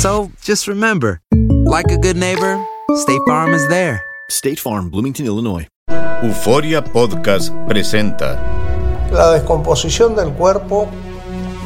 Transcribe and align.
So 0.00 0.32
just 0.42 0.66
remember, 0.66 1.20
like 1.66 1.90
a 1.90 1.98
good 1.98 2.16
neighbor, 2.16 2.58
State 3.02 3.20
Farm 3.28 3.52
is 3.52 3.68
there. 3.68 4.02
State 4.30 4.58
Farm, 4.58 4.88
Bloomington, 4.88 5.26
Illinois. 5.26 5.68
Euforia 6.22 6.82
Podcast 6.82 7.52
presenta 7.68 8.38
la 9.12 9.30
descomposición 9.32 10.16
del 10.16 10.30
cuerpo 10.30 10.88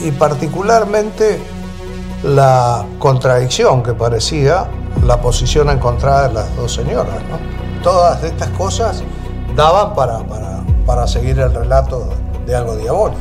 y 0.05 0.11
particularmente 0.11 1.39
la 2.25 2.85
contradicción 2.99 3.85
que 3.85 3.95
parecía 3.95 4.67
la 5.07 5.21
posición 5.21 5.71
encontrada 5.71 6.27
de 6.27 6.35
las 6.35 6.57
dos 6.57 6.75
señoras. 6.75 7.23
¿no? 7.31 7.39
Todas 7.85 8.21
estas 8.25 8.49
cosas 8.59 9.05
daban 9.55 9.95
para, 9.95 10.27
para, 10.27 10.65
para 10.85 11.07
seguir 11.07 11.39
el 11.39 11.55
relato 11.55 12.09
de 12.45 12.57
algo 12.57 12.77
diabólico. 12.77 13.21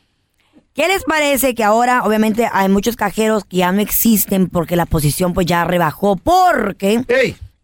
¿Qué 0.73 0.87
les 0.87 1.03
parece 1.03 1.53
que 1.53 1.63
ahora, 1.63 2.03
obviamente, 2.03 2.47
hay 2.51 2.69
muchos 2.69 2.95
cajeros 2.95 3.43
que 3.43 3.57
ya 3.57 3.71
no 3.71 3.81
existen 3.81 4.47
porque 4.47 4.75
la 4.75 4.85
posición 4.85 5.33
pues 5.33 5.45
ya 5.47 5.65
rebajó? 5.65 6.15
Porque 6.15 7.03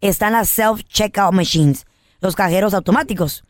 están 0.00 0.34
las 0.34 0.50
self-checkout 0.58 1.32
machines, 1.32 1.86
los 2.20 2.36
cajeros 2.36 2.74
automáticos. 2.74 3.44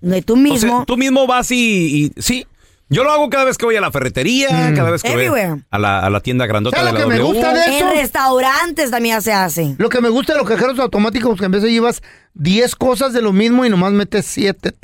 Donde 0.00 0.22
tú 0.22 0.34
O 0.34 0.36
mismo... 0.36 0.76
sea, 0.78 0.84
tú 0.86 0.96
mismo 0.96 1.26
vas 1.26 1.50
y, 1.50 2.04
y- 2.16 2.22
sí. 2.22 2.46
Yo 2.90 3.02
lo 3.02 3.10
hago 3.12 3.30
cada 3.30 3.44
vez 3.44 3.56
que 3.56 3.64
voy 3.64 3.76
a 3.76 3.80
la 3.80 3.90
ferretería, 3.90 4.48
cada 4.76 4.90
vez 4.90 5.02
que 5.02 5.08
voy 5.14 5.24
Everywhere. 5.24 5.62
a 5.70 5.78
la, 5.78 6.00
a 6.00 6.10
la 6.10 6.20
tienda 6.20 6.46
grandota 6.46 6.76
de 6.78 6.84
¿Sabes 6.84 6.94
la 6.94 7.00
lo 7.06 7.08
que 7.10 7.16
me 7.16 7.22
gusta 7.22 7.54
de 7.54 7.76
eso? 7.78 7.90
En 7.90 7.96
restaurantes 7.96 8.90
también 8.90 9.16
ya 9.16 9.20
se 9.22 9.32
hace. 9.32 9.74
Lo 9.78 9.88
que 9.88 10.00
me 10.02 10.10
gusta 10.10 10.34
de 10.34 10.38
los 10.40 10.48
cajeros 10.48 10.78
automáticos 10.78 11.38
que 11.38 11.46
en 11.46 11.50
vez 11.52 11.62
de 11.62 11.72
llevas 11.72 12.02
10 12.34 12.76
cosas 12.76 13.12
de 13.14 13.22
lo 13.22 13.32
mismo 13.32 13.64
y 13.64 13.70
nomás 13.70 13.92
metes 13.92 14.26
7. 14.26 14.74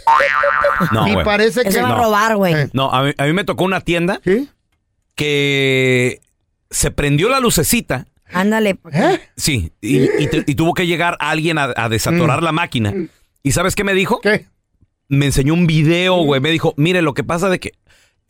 No, 0.92 1.06
y 1.08 1.22
parece 1.24 1.62
que 1.62 1.68
Eso 1.68 1.82
va 1.82 1.90
a 1.90 1.96
robar, 2.02 2.36
güey. 2.36 2.54
Eh. 2.54 2.70
No, 2.72 2.90
a 2.90 3.02
mí, 3.02 3.12
a 3.18 3.24
mí 3.24 3.32
me 3.34 3.44
tocó 3.44 3.64
una 3.64 3.80
tienda 3.82 4.20
¿Sí? 4.24 4.48
que 5.14 6.20
se 6.70 6.90
prendió 6.90 7.28
la 7.28 7.40
lucecita. 7.40 8.06
Ándale. 8.32 8.78
¿Eh? 8.92 9.20
Sí, 9.36 9.72
y, 9.80 10.04
y 10.22 10.26
te- 10.28 10.44
y 10.46 10.54
tuvo 10.54 10.72
que 10.72 10.86
llegar 10.86 11.16
alguien 11.20 11.58
a, 11.58 11.72
a 11.76 11.88
desatorar 11.88 12.42
la 12.42 12.52
máquina. 12.52 12.94
¿Y 13.42 13.52
sabes 13.52 13.74
qué 13.74 13.84
me 13.84 13.92
dijo? 13.94 14.16
Mm. 14.18 14.20
¿Qué? 14.22 14.46
Me 15.08 15.26
enseñó 15.26 15.54
un 15.54 15.66
video, 15.66 16.16
güey. 16.22 16.40
Me 16.40 16.50
dijo, 16.50 16.72
mire, 16.76 17.02
lo 17.02 17.12
que 17.14 17.24
pasa 17.24 17.48
de 17.48 17.58
que 17.58 17.72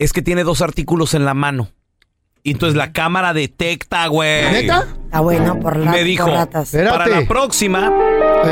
es 0.03 0.13
que 0.13 0.21
tiene 0.21 0.43
dos 0.43 0.61
artículos 0.61 1.13
en 1.13 1.25
la 1.25 1.33
mano. 1.33 1.69
Y 2.43 2.51
entonces 2.51 2.75
la 2.75 2.91
cámara 2.91 3.33
detecta, 3.33 4.07
güey. 4.07 4.51
¿Neta? 4.51 4.87
Está 5.05 5.19
bueno 5.19 5.59
por, 5.59 5.77
la, 5.77 5.91
Me 5.91 6.03
dijo, 6.03 6.25
por 6.25 6.33
ratas. 6.33 6.73
Espérate. 6.73 6.97
para 6.97 7.19
la 7.21 7.27
próxima. 7.27 7.91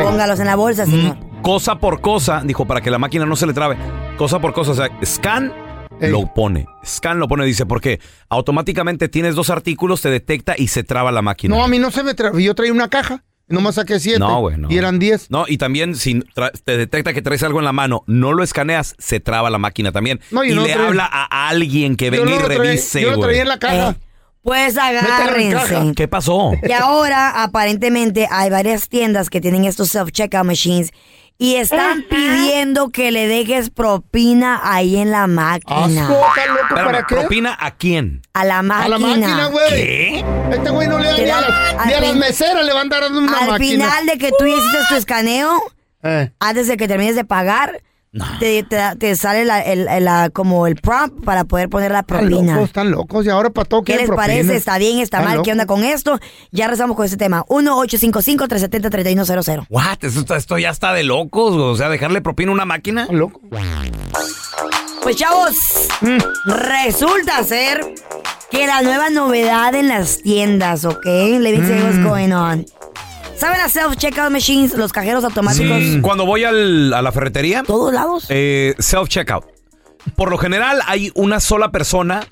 Póngalos 0.03 0.39
en 0.39 0.45
la 0.45 0.55
bolsa, 0.55 0.85
señor. 0.85 1.17
cosa 1.41 1.79
por 1.79 1.99
cosa, 2.01 2.41
dijo, 2.45 2.65
para 2.67 2.81
que 2.81 2.91
la 2.91 2.99
máquina 2.99 3.25
no 3.25 3.35
se 3.35 3.47
le 3.47 3.53
trabe. 3.53 3.77
Cosa 4.17 4.39
por 4.39 4.53
cosa, 4.53 4.71
o 4.71 4.75
sea, 4.75 4.89
scan 5.03 5.51
Ey. 5.99 6.11
lo 6.11 6.31
pone. 6.33 6.67
Scan 6.85 7.17
lo 7.19 7.27
pone, 7.27 7.45
dice, 7.45 7.65
porque 7.65 7.99
automáticamente 8.29 9.09
tienes 9.09 9.33
dos 9.33 9.49
artículos, 9.49 10.01
te 10.01 10.09
detecta 10.11 10.53
y 10.55 10.67
se 10.67 10.83
traba 10.83 11.11
la 11.11 11.23
máquina. 11.23 11.55
No, 11.55 11.63
a 11.63 11.67
mí 11.67 11.79
no 11.79 11.89
se 11.89 12.03
me 12.03 12.15
tra- 12.15 12.38
Yo 12.39 12.53
traía 12.53 12.71
una 12.71 12.89
caja. 12.89 13.23
Nomás 13.49 13.75
saqué 13.75 13.99
7. 13.99 14.19
No, 14.19 14.39
güey, 14.41 14.57
no. 14.57 14.69
Y 14.71 14.77
eran 14.77 14.99
10. 14.99 15.31
No, 15.31 15.45
y 15.47 15.57
también 15.57 15.95
si 15.95 16.15
tra- 16.35 16.51
te 16.63 16.77
detecta 16.77 17.13
que 17.13 17.21
traes 17.21 17.41
algo 17.43 17.59
en 17.59 17.65
la 17.65 17.73
mano, 17.73 18.03
no 18.07 18.33
lo 18.33 18.43
escaneas, 18.43 18.95
se 18.99 19.19
traba 19.19 19.49
la 19.49 19.57
máquina 19.57 19.91
también. 19.91 20.19
No, 20.31 20.43
yo 20.43 20.53
y 20.53 20.55
no 20.55 20.63
le 20.65 20.73
traía- 20.73 20.87
habla 20.87 21.09
a 21.11 21.49
alguien 21.49 21.95
que 21.95 22.09
venga 22.09 22.31
y 22.35 22.38
revise, 22.39 23.01
Yo 23.01 23.11
lo 23.11 23.17
güey. 23.17 23.27
traía 23.29 23.41
en 23.41 23.47
la 23.47 23.59
caja. 23.59 23.89
Eh, 23.91 23.95
pues 24.41 24.77
agárrense. 24.77 25.93
¿Qué 25.95 26.07
pasó? 26.07 26.51
Y 26.67 26.71
ahora, 26.71 27.43
aparentemente, 27.43 28.27
hay 28.31 28.49
varias 28.49 28.88
tiendas 28.89 29.29
que 29.29 29.41
tienen 29.41 29.65
estos 29.65 29.93
self-checkout 29.93 30.43
machines 30.45 30.91
y 31.41 31.55
están 31.55 32.03
pidiendo 32.09 32.89
que 32.89 33.11
le 33.11 33.25
dejes 33.27 33.69
propina 33.69 34.59
ahí 34.61 34.97
en 34.97 35.09
la 35.09 35.25
máquina. 35.25 35.85
Asco, 36.03 36.22
¿está 36.27 36.45
loco 36.47 36.59
Espérame, 36.67 36.85
para 36.85 37.05
qué? 37.07 37.16
¿propina 37.16 37.57
a 37.59 37.72
quién? 37.72 38.22
A 38.33 38.44
la 38.44 38.61
máquina. 38.61 38.85
A 38.85 38.89
la 38.89 39.00
máquina, 39.00 39.45
güey. 39.47 39.69
¿Qué? 39.69 40.25
Este 40.51 40.69
güey 40.69 40.88
no 40.89 41.00
le 41.00 41.07
da 41.07 41.16
Te 41.16 41.23
ni 41.23 41.29
a, 41.31 41.41
las, 41.41 41.50
ni 41.88 41.94
a 41.94 41.95
al 41.97 42.01
las 42.03 42.11
fin- 42.11 42.19
meseras 42.19 42.66
le 42.66 42.73
van 42.73 42.94
a 42.94 43.00
dar 43.00 43.11
una 43.11 43.38
Al 43.38 43.47
máquina. 43.51 43.85
final 43.89 44.05
de 44.05 44.17
que 44.17 44.31
tú 44.38 44.45
hiciste 44.45 44.77
tu 44.89 44.95
escaneo, 44.95 45.57
Eh. 46.03 46.29
antes 46.39 46.67
de 46.67 46.75
que 46.77 46.88
termines 46.89 47.16
de 47.16 47.23
pagar, 47.23 47.81
te, 48.39 48.63
te- 48.63 48.95
te 48.97 49.15
sale 49.15 49.45
la- 49.45 49.61
el, 49.61 49.85
la- 50.03 50.29
como 50.31 50.65
el 50.67 50.75
prompt 50.75 51.23
para 51.23 51.43
poder 51.43 51.69
poner 51.69 51.91
la 51.91 51.99
Están 51.99 52.17
propina. 52.27 52.53
locos, 52.53 52.67
están 52.69 52.89
locos. 52.91 53.25
Y 53.25 53.29
ahora 53.29 53.49
para 53.51 53.65
todo 53.69 53.83
¿Qué 53.83 53.97
les 53.97 54.07
propina. 54.07 54.27
parece? 54.27 54.56
¿Está 54.56 54.77
bien? 54.79 54.97
¿Está 55.00 55.21
mal? 55.21 55.41
¿Qué 55.44 55.51
onda 55.51 55.65
con 55.67 55.83
esto? 55.83 56.19
Ya 56.51 56.67
rezamos 56.67 56.95
con 56.95 57.06
este 57.06 57.17
tema. 57.17 57.44
1-855-370-3100. 57.47 59.67
What? 59.69 60.03
Esto, 60.03 60.35
esto 60.35 60.57
ya 60.57 60.71
está 60.71 60.94
de 60.94 61.03
locos, 61.03 61.53
güey. 61.53 61.65
o 61.67 61.75
sea, 61.75 61.89
dejarle 61.89 62.21
propina 62.21 62.50
a 62.51 62.56
una 62.56 62.65
máquina. 62.65 63.07
Locos. 63.11 63.41
Pues 65.01 65.15
chavos, 65.15 65.55
resulta 66.45 67.41
ser 67.44 67.79
que 68.51 68.67
la 68.67 68.81
nueva 68.81 69.09
novedad 69.09 69.73
en 69.75 69.88
las 69.88 70.21
tiendas, 70.21 70.83
¿ok? 70.83 71.05
Let 71.05 71.57
me 71.57 71.79
you 71.79 71.85
what's 71.85 72.03
going 72.03 72.31
on. 72.33 72.65
¿Saben 73.39 73.57
las 73.57 73.74
self-checkout 73.75 74.30
machines, 74.31 74.74
los 74.74 74.91
cajeros 74.91 75.24
automáticos? 75.24 75.80
Mm, 75.81 76.01
Cuando 76.01 76.25
voy 76.25 76.44
al- 76.44 76.94
a 76.94 77.01
la 77.01 77.12
ferretería, 77.12 77.63
Todos 77.63 77.94
lados. 77.94 78.25
eh, 78.30 78.75
self-checkout. 78.80 79.45
Por 80.15 80.30
lo 80.30 80.38
general 80.38 80.81
hay 80.88 81.12
una 81.15 81.39
sola 81.39 81.71
persona 81.71 82.27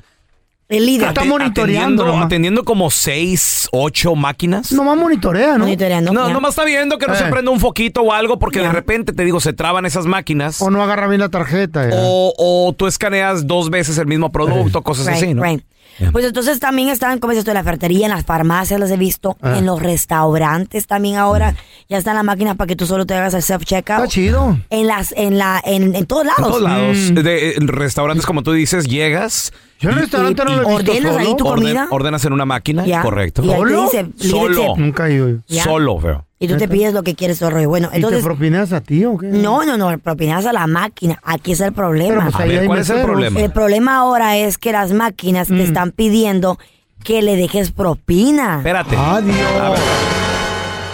El 0.69 0.86
líder. 0.86 1.07
Está 1.09 1.24
monitoreando 1.24 2.04
atendiendo, 2.04 2.25
atendiendo 2.25 2.63
como 2.65 2.92
seis, 2.92 3.69
ocho 3.71 4.15
máquinas. 4.15 4.74
Nomás 4.74 4.98
monitorea, 4.98 5.54
¿no? 5.54 5.59
Monitoreando. 5.59 6.12
No, 6.12 6.27
ya. 6.27 6.33
nomás 6.33 6.50
está 6.51 6.65
viendo 6.65 6.98
que 6.98 7.07
no 7.07 7.15
se 7.15 7.24
Eh. 7.25 7.31
prenda 7.31 7.51
un 7.51 7.62
foquito 7.62 8.01
o 8.01 8.12
algo 8.12 8.38
porque 8.38 8.59
de 8.59 8.65
Ya. 8.65 8.71
repente 8.74 9.13
te 9.13 9.24
digo, 9.24 9.39
se 9.39 9.54
traban 9.54 9.86
esas 9.86 10.06
máquinas. 10.07 10.62
O 10.62 10.69
no 10.69 10.83
agarra 10.83 11.07
bien 11.07 11.21
la 11.21 11.30
tarjeta. 11.30 11.89
ya. 11.89 11.95
O, 11.98 12.33
o 12.38 12.74
tú 12.74 12.86
escaneas 12.86 13.48
dos 13.48 13.69
veces 13.69 13.98
el 13.98 14.07
mismo 14.07 14.30
producto, 14.30 14.81
cosas 14.83 15.07
Right, 15.07 15.15
así, 15.24 15.33
¿no? 15.33 15.42
right. 15.42 15.63
Pues 16.11 16.25
entonces 16.25 16.59
también 16.59 16.89
están, 16.89 17.19
como 17.19 17.31
dices 17.31 17.44
tú, 17.45 17.51
en 17.51 17.55
la 17.55 17.63
ferretería, 17.63 18.05
en 18.07 18.11
las 18.13 18.25
farmacias 18.25 18.79
las 18.79 18.91
he 18.91 18.97
visto, 18.97 19.35
Ah. 19.41 19.57
en 19.57 19.65
los 19.65 19.81
restaurantes 19.81 20.88
también 20.88 21.15
ahora. 21.15 21.55
Ya 21.89 21.97
están 21.97 22.15
las 22.15 22.23
máquinas 22.23 22.55
para 22.55 22.67
que 22.67 22.75
tú 22.75 22.85
solo 22.85 23.05
te 23.05 23.13
hagas 23.15 23.33
el 23.33 23.41
self-checkout. 23.41 23.95
Está 24.03 24.07
chido. 24.07 24.57
En 24.69 24.88
las, 24.88 25.13
en 25.17 25.38
la, 25.38 25.61
en, 25.63 25.95
en 25.95 26.05
todos 26.05 26.25
lados. 26.25 26.39
En 26.39 26.45
todos 26.45 26.61
lados. 26.61 26.97
Mm. 26.97 27.13
De, 27.15 27.53
en 27.55 27.67
restaurantes, 27.67 28.25
como 28.25 28.44
tú 28.44 28.51
dices, 28.53 28.85
llegas. 28.88 29.53
Yo 29.79 29.89
en 29.89 29.94
el 29.95 29.99
y- 29.99 30.01
restaurante 30.03 30.44
no 30.45 30.51
lo 30.55 30.55
he 30.55 30.59
visto 30.75 30.91
ordenas 30.91 31.13
solo. 31.13 31.19
ahí 31.19 31.35
tu 31.38 31.45
orden- 31.45 31.55
comida. 31.63 31.88
ordenas 31.91 32.25
en 32.25 32.33
una 32.33 32.45
máquina, 32.45 33.01
correcto. 33.01 33.44
Y 33.44 33.47
¿Solo? 33.49 33.83
dice, 33.83 34.05
Solo. 34.17 34.75
Nunca 34.77 35.07
he 35.07 35.13
ido. 35.13 35.29
Ya. 35.47 35.63
Solo, 35.63 35.99
feo. 35.99 36.26
Y 36.39 36.48
tú 36.48 36.56
te 36.57 36.68
pides 36.68 36.94
lo 36.94 37.01
que 37.01 37.16
quieres 37.16 37.39
todo 37.39 37.50
el 37.50 37.56
rollo. 37.56 37.69
Bueno, 37.69 37.88
¿Y 37.88 37.92
te 37.92 37.95
entonces... 37.98 38.24
propinas 38.24 38.72
a 38.72 38.81
ti 38.81 39.04
o 39.06 39.18
qué? 39.18 39.25
No, 39.28 39.66
no, 39.66 39.75
no, 39.78 39.98
propinas 39.98 40.45
a 40.45 40.54
la 40.54 40.68
máquina. 40.68 41.19
Aquí 41.24 41.54
es 41.54 41.62
el 41.62 41.74
problema. 41.74 42.25
Pero 42.25 42.31
pues 42.31 42.36
A 42.44 42.48
ver, 42.48 42.66
¿cuál 42.68 42.80
es 42.80 42.89
el 42.92 43.01
problema? 43.01 43.39
El 43.39 43.51
problema 43.51 43.98
ahora 43.98 44.38
es 44.38 44.57
que 44.60 44.72
las 44.72 44.92
máquinas 44.94 45.50
Mm. 45.50 45.57
te 45.57 45.63
están 45.63 45.92
pidiendo 45.92 46.60
que 47.04 47.24
le 47.24 47.36
dejes 47.38 47.72
propina. 47.72 48.57
Espérate. 48.57 48.95
Adiós. 48.95 49.36
A 49.62 49.69
ver. 49.72 49.80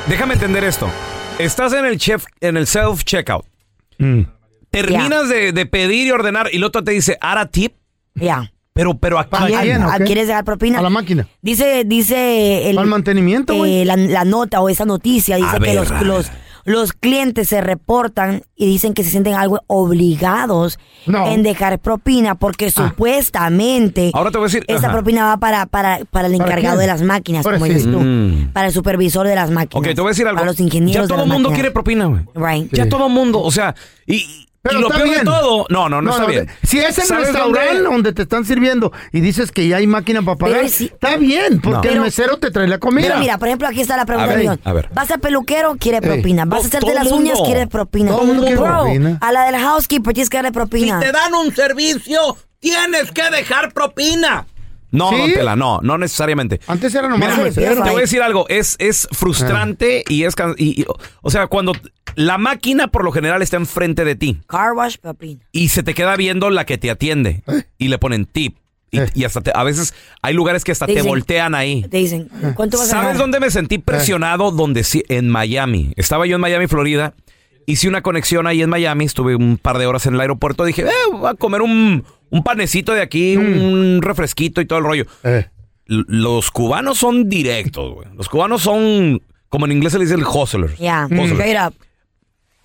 Déjame 0.08 0.36
entender 0.36 0.64
esto. 0.64 0.90
Estás 1.40 1.74
en 1.74 1.86
el 1.86 1.98
chef, 1.98 2.26
en 2.40 2.56
el 2.56 2.66
self 2.68 3.04
checkout. 3.04 3.46
Mm. 3.98 4.22
Terminas 4.72 5.28
de, 5.28 5.52
de 5.52 5.66
pedir 5.66 6.08
y 6.08 6.12
ordenar 6.12 6.48
y 6.54 6.56
el 6.58 6.64
otro 6.64 6.84
te 6.86 6.92
dice, 6.92 7.18
¿ara 7.20 7.48
tip? 7.48 7.74
Ya. 8.16 8.50
Pero, 8.74 8.96
pero 8.98 9.20
¿a 9.20 9.24
¿Para 9.30 9.46
quién? 9.48 9.60
quién? 9.62 9.82
¿A- 9.84 9.98
ok. 9.98 10.04
¿Quieres 10.06 10.28
dejar 10.28 10.44
propina? 10.46 10.80
A 10.80 10.82
la 10.82 10.90
máquina. 10.90 11.28
Dice, 11.42 11.84
dice 11.86 12.70
el, 12.72 12.78
Al 12.80 12.88
mantenimiento, 12.88 13.54
güey. 13.56 13.82
eh, 13.82 13.86
la, 13.86 13.96
la 13.96 14.26
nota 14.26 14.62
o 14.62 14.70
esa 14.70 14.84
noticia 14.86 15.36
dice 15.36 15.48
A 15.50 15.60
que 15.60 15.60
ver, 15.60 15.76
los, 15.76 15.92
los, 16.02 16.32
los 16.66 16.94
clientes 16.94 17.50
se 17.50 17.62
reportan 17.62 18.42
y 18.56 18.66
dicen 18.66 18.96
que 18.96 19.04
se 19.04 19.12
sienten 19.12 19.36
algo 19.36 19.60
obligados 19.68 20.80
No. 21.06 21.28
en 21.28 21.44
dejar 21.44 21.78
propina 21.80 22.34
porque 22.34 22.72
Ah. 22.76 22.88
supuestamente 22.88 24.10
Ahora 24.14 24.32
te 24.32 24.38
voy 24.40 24.46
a 24.46 24.48
decir, 24.48 24.66
esa 24.68 24.88
ajá. 24.88 24.92
propina 24.94 25.26
va 25.26 25.38
para, 25.38 25.66
para, 25.68 26.00
para 26.10 26.28
el 26.28 26.38
¿Para 26.38 26.50
encargado 26.50 26.80
de 26.80 26.88
las 26.88 27.02
máquinas, 27.04 27.46
Ahora 27.46 27.60
como 27.60 27.68
sí. 27.68 27.74
dices 27.76 27.92
tú, 27.92 28.00
Mm. 28.00 28.54
para 28.54 28.68
el 28.68 28.74
supervisor 28.74 29.28
de 29.28 29.36
las 29.36 29.52
máquinas. 29.52 29.88
Ok, 29.88 29.94
te 29.94 30.02
voy 30.02 30.10
a 30.10 30.12
decir 30.14 30.26
algo. 30.28 30.38
Para 30.40 30.52
los 30.52 30.60
ingenieros 30.60 31.08
ya 31.08 31.14
todo 31.14 31.24
el 31.26 31.30
mundo 31.30 31.50
máquinas. 31.50 31.56
quiere 31.58 31.72
propina, 31.72 32.06
güey. 32.06 32.22
Right. 32.34 32.74
Ya 32.74 32.90
todo 32.90 33.06
el 33.06 33.14
mundo, 33.14 33.40
o 33.42 33.52
sea, 33.52 33.76
y, 34.08 34.48
y 34.66 34.68
Pero 34.70 34.80
lo 34.80 34.88
está 34.88 34.96
peor 35.00 35.10
de 35.10 35.14
bien. 35.16 35.26
todo, 35.26 35.66
no, 35.70 35.90
no, 35.90 36.02
no, 36.02 36.12
está 36.12 36.26
bien. 36.26 36.46
de- 36.46 36.54
Si 36.66 36.80
es 36.80 36.98
en 36.98 37.06
¿Sabes 37.06 37.26
restaurante 37.28 37.74
dónde? 37.74 37.84
donde 37.90 38.14
te 38.14 38.22
están 38.22 38.46
sirviendo 38.46 38.94
y 39.12 39.20
dices 39.20 39.52
que 39.52 39.68
ya 39.68 39.76
hay 39.76 39.88
máquina 39.88 40.22
para 40.22 40.38
pagar, 40.38 40.64
está 40.64 41.18
bien, 41.18 41.60
porque 41.60 41.90
No. 41.90 41.94
el 41.96 42.00
mesero 42.00 42.38
te 42.38 42.50
trae 42.50 42.66
la 42.70 42.78
comida. 42.78 43.08
Pero 43.10 43.20
mira, 43.20 43.38
por 43.38 43.50
ejemplo, 43.50 43.68
aquí 43.68 43.82
está 43.82 43.98
la 43.98 44.06
pregunta 44.06 44.32
A 44.64 44.72
ver, 44.72 44.86
a. 44.90 44.94
Vas 44.94 45.12
al 45.12 45.20
peluquero, 45.20 45.76
quiere 45.78 46.02
propina. 46.02 46.46
Vas 46.46 46.60
a 46.60 46.62
No, 46.64 46.68
hacerte 46.70 46.94
las 46.94 47.12
uñas, 47.12 47.42
quiere 47.44 47.68
propina. 47.68 48.12
Todo 48.12 48.24
mundo 48.24 48.44
quiere 48.44 48.56
Bro, 48.58 48.84
propina. 48.84 49.18
A 49.20 49.32
la 49.34 49.44
del 49.52 49.58
housekeeper 49.58 50.14
tienes 50.14 50.30
que 50.30 50.38
darle 50.38 50.54
propina. 50.54 50.98
dan 51.12 51.34
un 51.36 51.54
servicio, 51.54 52.38
tienes 52.60 53.12
que 53.12 53.30
dejar 53.32 53.74
propina. 53.74 54.48
No, 54.94 55.10
¿Sí? 55.10 55.18
don 55.18 55.34
Tela, 55.34 55.56
no, 55.58 55.80
no 55.82 55.98
necesariamente. 55.98 56.62
Antes 56.68 56.94
era 56.96 57.10
nomás 57.10 57.30
Mira, 57.32 57.36
el 57.42 57.44
mesero. 57.50 57.84
te 57.84 57.90
voy 57.90 57.98
a 57.98 58.02
decir 58.02 58.22
algo, 58.22 58.46
es, 58.48 58.76
es 58.80 59.08
frustrante 59.12 60.04
y 60.08 60.24
es... 60.24 60.36
y- 60.58 60.82
y- 60.82 60.86
o 61.22 61.30
sea, 61.32 61.48
cuando 61.48 61.74
la 62.16 62.38
máquina 62.38 62.88
por 62.88 63.04
lo 63.04 63.12
general 63.12 63.42
está 63.42 63.58
enfrente 63.58 64.06
de 64.06 64.16
ti 64.16 64.40
Car 64.48 64.74
wash, 64.74 64.98
propina. 64.98 65.42
y 65.52 65.70
se 65.70 65.84
te 65.84 65.94
queda 65.94 66.16
viendo 66.16 66.50
la 66.50 66.66
que 66.66 66.78
te 66.78 66.90
atiende 66.92 67.44
y 67.78 67.88
le 67.90 67.98
ponen 67.98 68.26
tip. 68.26 68.58
Y, 68.92 69.00
Eh. 69.00 69.10
y 69.16 69.24
hasta 69.24 69.42
te- 69.42 69.52
a 69.56 69.64
veces 69.64 69.96
hay 70.22 70.36
lugares 70.36 70.64
que 70.64 70.72
hasta 70.72 70.86
Te 70.86 71.02
voltean 71.02 71.56
ahí. 71.56 71.82
Te 71.90 71.98
dicen, 71.98 72.30
¿cuánto 72.56 72.78
vas 72.78 72.88
a 72.90 72.92
¿Sabes 72.92 73.06
ganar? 73.08 73.18
dónde 73.18 73.40
me 73.40 73.50
sentí 73.50 73.80
presionado? 73.80 74.52
Donde 74.52 74.84
sí, 74.84 75.04
en 75.10 75.28
Miami. 75.30 75.94
Estaba 75.96 76.28
yo 76.28 76.36
en 76.36 76.42
Miami, 76.42 76.68
Florida. 76.68 77.16
Hice 77.66 77.88
una 77.88 78.04
conexión 78.04 78.46
ahí 78.46 78.62
en 78.62 78.70
Miami. 78.70 79.06
Estuve 79.06 79.36
un 79.36 79.58
par 79.58 79.80
de 79.80 79.88
horas 79.88 80.06
en 80.06 80.14
el 80.14 80.20
aeropuerto. 80.22 80.64
Dije, 80.64 80.84
eh, 80.84 80.92
voy 81.12 81.28
a 81.28 81.34
comer 81.34 81.64
un, 81.64 82.04
un 82.34 82.44
panecito 82.44 82.94
de 82.94 83.02
aquí, 83.02 83.38
un 83.38 84.02
refresquito 84.02 84.60
y 84.60 84.66
todo 84.66 84.80
el 84.80 84.86
rollo. 84.86 85.06
Eh. 85.24 85.46
Los 85.86 86.50
cubanos 86.50 86.98
son 86.98 87.30
directos, 87.30 87.94
güey. 87.94 88.08
Los 88.16 88.28
cubanos 88.28 88.62
son, 88.64 89.22
como 89.50 89.66
en 89.66 89.74
inglés 89.74 89.94
se 89.94 90.00
le 90.00 90.06
dice 90.06 90.16
el 90.16 90.24
hustlers. 90.26 90.78
Ya, 90.78 91.08
straight 91.12 91.58
up. 91.68 91.74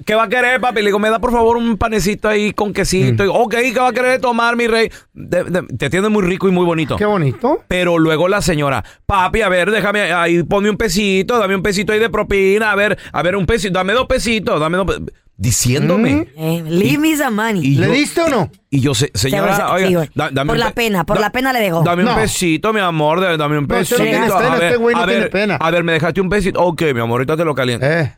¿Qué 0.06 0.14
va 0.14 0.22
a 0.22 0.28
querer, 0.28 0.60
papi? 0.60 0.76
Le 0.80 0.86
digo, 0.86 1.00
me 1.00 1.10
da 1.10 1.18
por 1.18 1.32
favor 1.32 1.56
un 1.56 1.76
panecito 1.76 2.28
ahí 2.28 2.52
con 2.52 2.72
quesito. 2.72 3.24
Y, 3.24 3.28
ok, 3.28 3.54
¿qué 3.74 3.80
va 3.80 3.88
a 3.88 3.92
querer 3.92 4.20
tomar, 4.20 4.54
mi 4.56 4.68
rey? 4.68 4.90
De- 5.12 5.42
de- 5.42 5.62
te 5.76 5.86
atiende 5.86 6.08
muy 6.08 6.22
rico 6.22 6.48
y 6.48 6.52
muy 6.52 6.64
bonito. 6.64 6.94
Qué 6.96 7.04
bonito. 7.04 7.64
Pero 7.66 7.98
luego 7.98 8.28
la 8.28 8.40
señora, 8.40 8.84
papi, 9.06 9.42
a 9.42 9.48
ver, 9.48 9.72
déjame 9.72 10.12
ahí, 10.12 10.44
ponme 10.44 10.70
un 10.70 10.76
pesito, 10.76 11.36
dame 11.38 11.56
un 11.56 11.62
pesito 11.64 11.92
ahí 11.92 11.98
de 11.98 12.08
propina, 12.10 12.70
a 12.70 12.76
ver, 12.76 12.96
a 13.12 13.22
ver, 13.22 13.34
un 13.34 13.44
pesito, 13.44 13.74
dame 13.74 13.92
dos 13.92 14.06
pesitos, 14.06 14.60
dame 14.60 14.76
dos 14.78 14.86
pe-". 14.86 15.12
Diciéndome. 15.40 16.26
Eh, 16.36 16.64
leave 16.66 16.98
me 16.98 17.16
some 17.16 17.30
money. 17.30 17.64
Y 17.64 17.76
¿Le 17.76 17.86
yo- 17.86 17.92
diste 17.92 18.20
o 18.22 18.28
no? 18.28 18.50
Y 18.70 18.80
yo, 18.80 18.92
se- 18.92 19.12
señora, 19.14 19.54
Sí, 19.54 19.62
oiga, 19.62 19.88
güey. 19.98 20.10
da- 20.12 20.30
dame 20.32 20.48
Por 20.48 20.56
un 20.56 20.60
la 20.60 20.66
pe- 20.70 20.72
pena, 20.74 21.04
por 21.06 21.16
da- 21.16 21.20
la 21.22 21.32
pena 21.32 21.52
le 21.52 21.60
dejó. 21.60 21.82
Dame 21.84 22.02
un 22.02 22.08
No. 22.08 22.16
pesito, 22.16 22.72
mi 22.72 22.80
amor, 22.80 23.20
dame 23.38 23.56
un 23.56 23.62
No, 23.62 23.68
pesito. 23.68 24.02
usted 24.02 24.04
no 24.04 24.10
tiene 24.10 24.26
pena, 24.26 24.36
a 24.36 24.54
ver, 24.58 24.62
este 24.64 24.76
güey 24.78 24.94
no 24.96 25.02
a 25.02 25.06
tiene 25.06 25.20
ver, 25.20 25.30
pena. 25.30 25.54
a 25.56 25.70
ver, 25.70 25.84
me 25.84 25.92
dejaste 25.92 26.20
un 26.20 26.28
pesito. 26.28 26.60
Ok, 26.60 26.82
mi 26.92 27.00
amor, 27.00 27.20
ahorita 27.20 27.36
te 27.36 27.44
lo 27.44 27.54
caliento. 27.54 27.86
Eh. 27.86 28.12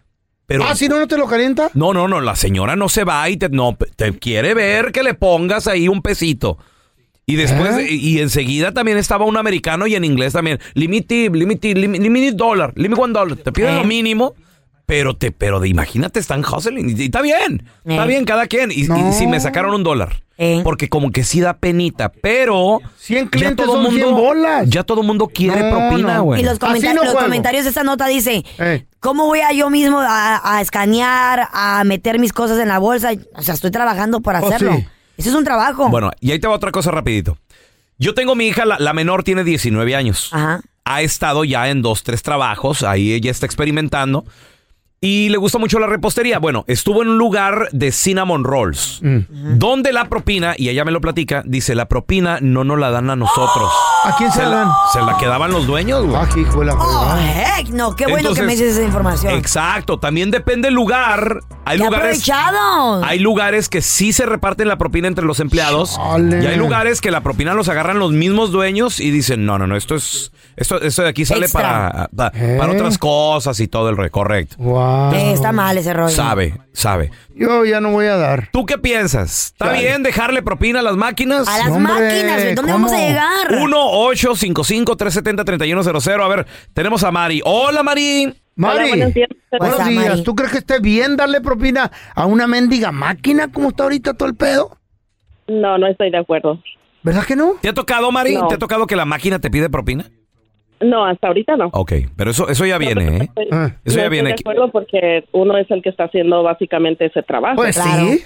Pero, 0.46 0.64
Ah, 0.64 0.74
si 0.74 0.88
no, 0.88 0.98
no 0.98 1.06
te 1.06 1.18
lo 1.18 1.26
calienta. 1.26 1.68
no, 1.74 1.92
no, 1.92 2.08
no, 2.08 2.20
la 2.22 2.34
señora 2.36 2.74
no 2.74 2.88
se 2.88 3.04
va 3.04 3.28
y 3.28 3.36
te, 3.36 3.50
no, 3.50 3.76
te 3.96 4.18
quiere 4.18 4.54
ver 4.54 4.90
que 4.90 5.02
le 5.02 5.12
pongas 5.12 5.66
ahí 5.66 5.88
un 5.88 6.00
pesito. 6.00 6.56
Y 7.26 7.36
después, 7.36 7.76
¿Eh? 7.76 7.86
y, 7.90 8.16
y 8.16 8.20
enseguida 8.20 8.72
también 8.72 8.96
estaba 8.96 9.26
un 9.26 9.36
americano 9.36 9.86
y 9.86 9.94
en 9.94 10.04
inglés 10.04 10.32
también. 10.32 10.58
Limit, 10.74 11.08
limit, 11.12 11.62
limit, 11.64 12.00
limit 12.02 12.34
dollar, 12.34 12.72
limit 12.76 12.98
one 12.98 13.12
dollar. 13.12 13.36
Te 13.36 13.52
piden 13.52 13.74
¿Eh? 13.74 13.76
lo 13.76 13.84
mínimo, 13.84 14.34
pero 14.90 15.14
te, 15.16 15.30
pero 15.32 15.60
de, 15.60 15.68
imagínate, 15.68 16.18
están 16.18 16.44
hustling. 16.44 16.90
Y, 16.98 17.02
y 17.02 17.04
está 17.06 17.22
bien, 17.22 17.62
está 17.84 18.04
¿Eh? 18.04 18.08
bien 18.08 18.24
cada 18.24 18.46
quien. 18.48 18.70
Y, 18.72 18.84
y 18.84 18.88
No. 18.88 19.12
si 19.12 19.26
me 19.28 19.38
sacaron 19.40 19.72
un 19.74 19.82
dólar. 19.84 20.22
¿Eh? 20.36 20.62
Porque 20.64 20.88
como 20.88 21.10
que 21.12 21.22
sí 21.22 21.40
da 21.40 21.54
penita, 21.58 22.10
pero... 22.10 22.80
100 22.98 23.24
ya 23.26 23.30
clientes 23.30 23.66
todo 23.66 23.82
son 23.82 23.94
100 23.94 24.10
bolas. 24.14 24.68
Ya 24.70 24.82
todo 24.84 25.02
mundo 25.02 25.28
quiere 25.28 25.62
No, 25.62 25.70
propina, 25.70 26.14
no. 26.16 26.22
güey. 26.24 26.40
Y 26.40 26.44
los, 26.44 26.58
comenta- 26.58 26.94
no 26.94 27.04
los 27.04 27.14
comentarios 27.14 27.64
de 27.64 27.68
esta 27.68 27.84
nota 27.84 28.06
dice, 28.06 28.42
Eh. 28.58 28.86
¿cómo 29.00 29.26
voy 29.26 29.40
a 29.40 29.52
yo 29.52 29.68
mismo 29.70 30.00
a, 30.00 30.40
a 30.56 30.60
escanear, 30.62 31.46
a 31.52 31.84
meter 31.84 32.18
mis 32.18 32.32
cosas 32.32 32.58
en 32.58 32.68
la 32.68 32.78
bolsa? 32.78 33.10
O 33.36 33.42
sea, 33.42 33.54
estoy 33.54 33.70
trabajando 33.70 34.20
por 34.22 34.34
Oh, 34.34 34.38
hacerlo. 34.38 34.72
sí. 34.76 34.86
Eso 35.18 35.28
es 35.28 35.34
un 35.36 35.44
trabajo. 35.44 35.88
Bueno, 35.90 36.10
y 36.20 36.32
ahí 36.32 36.38
te 36.40 36.48
va 36.48 36.54
otra 36.54 36.70
cosa 36.72 36.90
rapidito. 36.90 37.36
Yo 37.98 38.14
tengo 38.14 38.34
mi 38.34 38.46
hija, 38.48 38.64
la, 38.64 38.78
la 38.78 38.94
menor 38.94 39.22
tiene 39.24 39.44
19 39.44 39.94
años. 39.94 40.30
Ajá. 40.32 40.62
Ha 40.86 41.02
estado 41.02 41.44
ya 41.44 41.68
en 41.68 41.82
dos, 41.82 42.02
tres 42.02 42.22
trabajos, 42.22 42.82
ahí 42.82 43.12
ella 43.12 43.30
está 43.30 43.44
experimentando. 43.44 44.24
Y 45.02 45.30
le 45.30 45.38
gusta 45.38 45.56
mucho 45.56 45.78
la 45.78 45.86
repostería. 45.86 46.38
Bueno, 46.38 46.64
estuvo 46.66 47.00
en 47.00 47.08
un 47.08 47.16
lugar 47.16 47.68
de 47.72 47.90
cinnamon 47.90 48.44
rolls, 48.44 49.00
Mm. 49.02 49.56
donde 49.56 49.94
la 49.94 50.10
propina, 50.10 50.52
y 50.58 50.68
ella 50.68 50.84
me 50.84 50.90
lo 50.92 51.00
platica, 51.00 51.42
dice, 51.46 51.74
la 51.74 51.88
propina 51.88 52.36
no 52.42 52.64
nos 52.64 52.78
la 52.78 52.90
dan 52.90 53.08
a 53.08 53.16
nosotros. 53.16 53.72
¿A 54.04 54.14
quién 54.18 54.30
se 54.30 54.40
Se 54.40 54.44
la 54.44 54.50
dan? 54.56 54.68
se 54.92 55.00
la 55.00 55.16
quedaban 55.16 55.52
los 55.52 55.66
dueños, 55.66 56.04
güey. 56.04 56.16
Ah, 56.16 56.28
hijo 56.36 56.60
de 56.60 56.66
la 56.66 56.74
Oh, 56.74 57.16
heck, 57.18 57.68
no, 57.70 57.96
qué 57.96 58.08
bueno 58.08 58.34
que 58.34 58.42
me 58.42 58.52
dices 58.52 58.76
esa 58.76 58.82
información. 58.84 59.32
Exacto, 59.34 59.98
también 59.98 60.30
depende 60.30 60.66
del 60.68 60.74
lugar. 60.74 61.40
Hay 61.70 61.78
¡Qué 61.78 61.84
lugares... 61.84 62.28
aprovechado! 62.28 63.04
Hay 63.04 63.18
lugares 63.20 63.68
que 63.68 63.80
sí 63.80 64.12
se 64.12 64.26
reparten 64.26 64.68
la 64.68 64.76
propina 64.78 65.08
entre 65.08 65.24
los 65.24 65.40
empleados. 65.40 65.96
Chale. 65.96 66.42
Y 66.42 66.46
hay 66.46 66.56
lugares 66.56 67.00
que 67.00 67.10
la 67.10 67.22
propina 67.22 67.54
los 67.54 67.68
agarran 67.68 67.98
los 67.98 68.12
mismos 68.12 68.50
dueños 68.50 69.00
y 69.00 69.10
dicen, 69.10 69.46
no, 69.46 69.58
no, 69.58 69.66
no, 69.66 69.76
esto 69.76 69.94
es, 69.94 70.32
esto, 70.56 70.80
esto 70.80 71.02
de 71.02 71.08
aquí 71.08 71.24
sale 71.24 71.48
para, 71.48 72.08
pa- 72.14 72.32
¿Eh? 72.34 72.56
para 72.58 72.72
otras 72.72 72.98
cosas 72.98 73.58
y 73.60 73.68
todo 73.68 73.88
el 73.90 73.96
re, 73.96 74.10
correcto. 74.10 74.56
Wow. 74.58 75.12
Eh, 75.14 75.32
está 75.32 75.52
mal 75.52 75.78
ese 75.78 75.92
rollo. 75.94 76.14
Sabe, 76.14 76.58
sabe. 76.72 77.10
Yo 77.34 77.64
ya 77.64 77.80
no 77.80 77.90
voy 77.92 78.06
a 78.06 78.16
dar. 78.16 78.48
¿Tú 78.52 78.66
qué 78.66 78.76
piensas? 78.76 79.46
¿Está 79.52 79.66
Chale. 79.66 79.78
bien 79.80 80.02
dejarle 80.02 80.42
propina 80.42 80.80
a 80.80 80.82
las 80.82 80.96
máquinas? 80.96 81.46
A 81.48 81.58
las 81.58 81.68
hombre, 81.68 81.92
máquinas, 81.94 82.36
¿de 82.42 82.54
¿dónde 82.54 82.72
¿cómo? 82.72 82.86
vamos 82.86 82.92
a 82.92 82.98
llegar? 83.06 83.48
1-855-370-3100. 83.48 86.24
A 86.24 86.28
ver, 86.28 86.46
tenemos 86.74 87.02
a 87.04 87.10
Mari. 87.10 87.40
Hola, 87.44 87.82
Mari. 87.82 88.34
Mari, 88.60 88.88
buenos 88.90 89.14
días. 89.14 89.28
buenos 89.58 89.88
días. 89.88 90.08
Mari? 90.10 90.22
¿Tú 90.22 90.34
crees 90.34 90.52
que 90.52 90.58
esté 90.58 90.80
bien 90.80 91.16
darle 91.16 91.40
propina 91.40 91.90
a 92.14 92.26
una 92.26 92.46
mendiga 92.46 92.92
máquina 92.92 93.50
como 93.50 93.68
está 93.68 93.84
ahorita 93.84 94.14
todo 94.14 94.28
el 94.28 94.34
pedo? 94.36 94.76
No, 95.48 95.78
no 95.78 95.86
estoy 95.86 96.10
de 96.10 96.18
acuerdo. 96.18 96.60
¿Verdad 97.02 97.24
que 97.24 97.36
no? 97.36 97.54
¿Te 97.62 97.70
ha 97.70 97.72
tocado, 97.74 98.12
Mari? 98.12 98.34
No. 98.34 98.48
¿Te 98.48 98.56
ha 98.56 98.58
tocado 98.58 98.86
que 98.86 98.96
la 98.96 99.06
máquina 99.06 99.38
te 99.38 99.50
pide 99.50 99.70
propina? 99.70 100.04
No, 100.80 101.04
hasta 101.06 101.28
ahorita 101.28 101.56
no. 101.56 101.68
Ok, 101.72 101.92
pero 102.16 102.30
eso, 102.30 102.48
eso 102.48 102.64
ya 102.66 102.78
viene, 102.78 103.04
¿eh? 103.16 103.20
Estoy- 103.24 103.48
Ah. 103.50 103.66
Eso 103.66 103.96
no 103.96 103.96
ya 103.96 104.02
estoy 104.02 104.08
viene 104.10 104.28
de 104.28 104.32
aquí. 104.34 104.42
acuerdo 104.42 104.70
porque 104.70 105.24
uno 105.32 105.56
es 105.56 105.70
el 105.70 105.82
que 105.82 105.88
está 105.88 106.04
haciendo 106.04 106.42
básicamente 106.42 107.06
ese 107.06 107.22
trabajo. 107.22 107.56
Pues 107.56 107.76
Claro. 107.76 108.08
sí. 108.10 108.22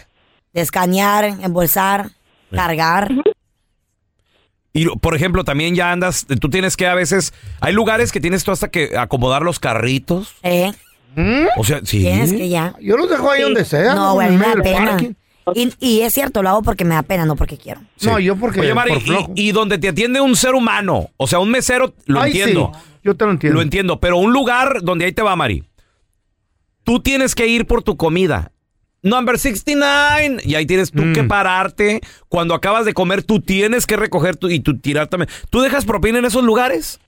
De 0.53 0.61
escanear, 0.61 1.25
embolsar, 1.43 2.07
cargar. 2.53 3.09
Y, 4.77 4.87
por 4.99 5.15
ejemplo, 5.15 5.45
también 5.45 5.75
ya 5.77 5.93
andas, 5.93 6.27
tú 6.41 6.51
tienes 6.51 6.77
que 6.77 6.87
a 6.89 6.95
veces, 6.95 7.33
hay 7.61 7.73
lugares 7.73 8.11
que 8.11 8.21
tienes 8.21 8.43
tú 8.45 8.51
hasta 8.51 8.69
que 8.69 8.99
acomodar 8.99 9.43
los 9.43 9.61
carritos. 9.61 10.35
¿Eh? 10.43 10.73
O 11.57 11.63
sea, 11.65 11.81
sí. 11.85 12.01
Tienes 12.01 12.33
que 12.33 12.49
ya. 12.49 12.75
Yo 12.81 12.97
los 12.97 13.09
dejo 13.09 13.31
ahí 13.31 13.43
donde 13.43 13.65
sea. 13.65 13.95
No, 13.95 14.15
güey, 14.15 14.31
me 14.33 14.39
medio 14.39 14.49
da 14.49 14.55
del 14.55 14.63
pena. 14.63 14.91
parking. 14.91 15.13
Y, 15.55 15.73
y 15.79 16.01
es 16.01 16.13
cierto, 16.13 16.43
lo 16.43 16.49
hago 16.49 16.63
porque 16.63 16.85
me 16.85 16.95
da 16.97 17.03
pena, 17.05 17.25
no 17.25 17.37
porque 17.37 17.57
quiero. 17.57 17.83
Sí. 17.97 18.07
No, 18.09 18.19
yo 18.19 18.35
porque 18.35 18.61
Oye, 18.61 18.75
Mari, 18.75 18.95
por 18.95 19.03
flojo. 19.03 19.33
y, 19.37 19.51
y 19.51 19.53
donde 19.53 19.79
te 19.79 19.89
atiende 19.91 20.21
un 20.21 20.35
ser 20.35 20.55
humano, 20.55 21.11
o 21.19 21.27
sea, 21.29 21.39
un 21.39 21.51
mesero, 21.51 21.95
lo 22.07 22.21
Ay, 22.21 22.33
entiendo. 22.33 22.73
sí, 22.75 22.81
yo 23.05 23.15
te 23.15 23.27
lo 23.27 23.31
entiendo. 23.31 23.55
Lo 23.57 23.63
entiendo, 23.63 24.01
pero 24.01 24.17
un 24.17 24.33
lugar 24.33 24.81
donde 24.83 25.05
ahí 25.05 25.13
te 25.13 25.23
va, 25.23 25.37
Mari. 25.37 25.63
Tú 26.83 26.99
tienes 27.01 27.35
que 27.37 27.47
ir 27.47 27.67
por 27.67 27.83
tu 27.85 27.97
comida. 27.97 28.51
Number 29.05 29.39
69. 29.39 30.39
Y 30.45 30.57
ahí 30.57 30.67
tienes 30.67 30.91
tú 30.91 31.03
Mm. 31.03 31.13
que 31.13 31.23
pararte. 31.23 32.01
Cuando 32.29 32.55
acabas 32.55 32.85
de 32.85 32.93
comer, 32.95 33.23
tú 33.23 33.39
tienes 33.41 33.87
que 33.87 33.97
recoger 33.97 34.35
tu, 34.37 34.49
y 34.49 34.59
tú 34.59 34.77
tirar 34.79 35.07
también. 35.07 35.29
¿Tú 35.51 35.61
dejas 35.61 35.85
propina 35.85 36.19
en 36.19 36.25
esos 36.25 36.43
lugares? 36.43 37.01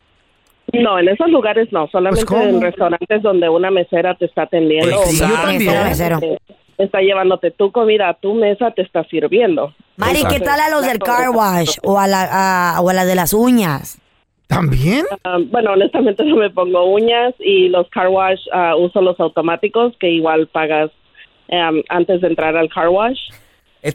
No, 0.72 0.98
en 0.98 1.08
esos 1.08 1.28
lugares 1.30 1.68
no, 1.72 1.88
solamente 1.92 2.26
Pues, 2.26 2.42
en 2.46 2.60
restaurantes 2.60 3.22
donde 3.22 3.48
una 3.48 3.70
mesera 3.70 4.14
te 4.16 4.24
está 4.26 4.42
atendiendo. 4.42 4.96
Pues 4.96 5.10
sí, 5.10 5.18
yo 5.18 5.26
o 5.26 5.36
también. 5.36 6.38
está 6.78 7.00
llevándote 7.00 7.50
tu 7.52 7.70
comida 7.72 8.08
a 8.08 8.14
tu 8.14 8.34
mesa, 8.34 8.70
te 8.72 8.82
está 8.82 9.04
sirviendo. 9.04 9.72
Mari, 9.96 10.24
¿qué 10.28 10.40
tal 10.40 10.58
a 10.60 10.68
los 10.68 10.84
del 10.84 10.98
car 10.98 11.30
wash 11.30 11.76
o 11.84 11.98
a 11.98 12.06
la, 12.08 12.74
a- 12.76 12.80
o 12.80 12.90
a 12.90 12.92
la 12.92 13.04
de 13.04 13.14
las 13.14 13.32
uñas? 13.32 13.98
¿También? 14.48 15.06
Ah, 15.24 15.38
bueno, 15.50 15.72
honestamente 15.72 16.24
no 16.26 16.36
me 16.36 16.50
pongo 16.50 16.84
uñas 16.92 17.32
y 17.38 17.68
los 17.68 17.88
car 17.90 18.08
wash 18.08 18.40
ah, 18.52 18.74
uso 18.76 19.00
los 19.00 19.18
automáticos 19.20 19.94
que 19.98 20.10
igual 20.10 20.48
pagas 20.48 20.90
em, 21.48 21.82
antes 21.88 22.20
de 22.20 22.28
entrar 22.28 22.56
al 22.56 22.68
car 22.68 22.88
wash. 22.88 23.18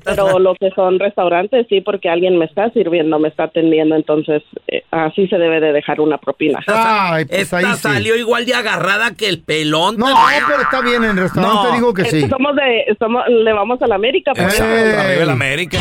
Pero 0.06 0.40
lo 0.40 0.56
que 0.56 0.70
son 0.72 1.00
restaurantes 1.00 1.66
sí, 1.68 1.82
porque 1.82 2.08
alguien 2.08 2.38
me 2.38 2.46
está 2.46 2.70
sirviendo, 2.70 3.20
me 3.20 3.28
está 3.28 3.46
atendiendo, 3.46 3.96
entonces 3.96 4.42
eh, 4.70 4.84
así 4.90 5.28
se 5.28 5.38
debe 5.38 5.60
de 5.60 5.74
dejar 5.74 6.00
una 6.00 6.18
propina. 6.18 6.60
Ay, 6.68 7.26
pues 7.26 7.42
Esta 7.42 7.58
ahí 7.58 7.66
sí. 7.66 7.82
salió 7.82 8.16
igual 8.16 8.46
de 8.46 8.54
agarrada 8.54 9.16
que 9.18 9.28
el 9.28 9.42
pelón. 9.42 9.98
No, 9.98 10.06
pero 10.48 10.62
está 10.62 10.80
bien, 10.82 11.04
en 11.04 11.10
el 11.12 11.18
restaurante 11.18 11.68
No. 11.70 11.76
digo 11.76 11.94
que 11.94 12.06
sí. 12.06 12.22
somos 12.30 12.56
de, 12.56 12.96
somos, 13.00 13.28
le 13.28 13.52
vamos 13.52 13.82
a 13.82 13.88
la 13.88 13.96
América. 13.96 14.32
pues. 14.34 14.62
Arriba 14.62 15.14
el 15.24 15.30
América. 15.30 15.78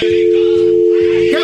Qué 0.00 0.61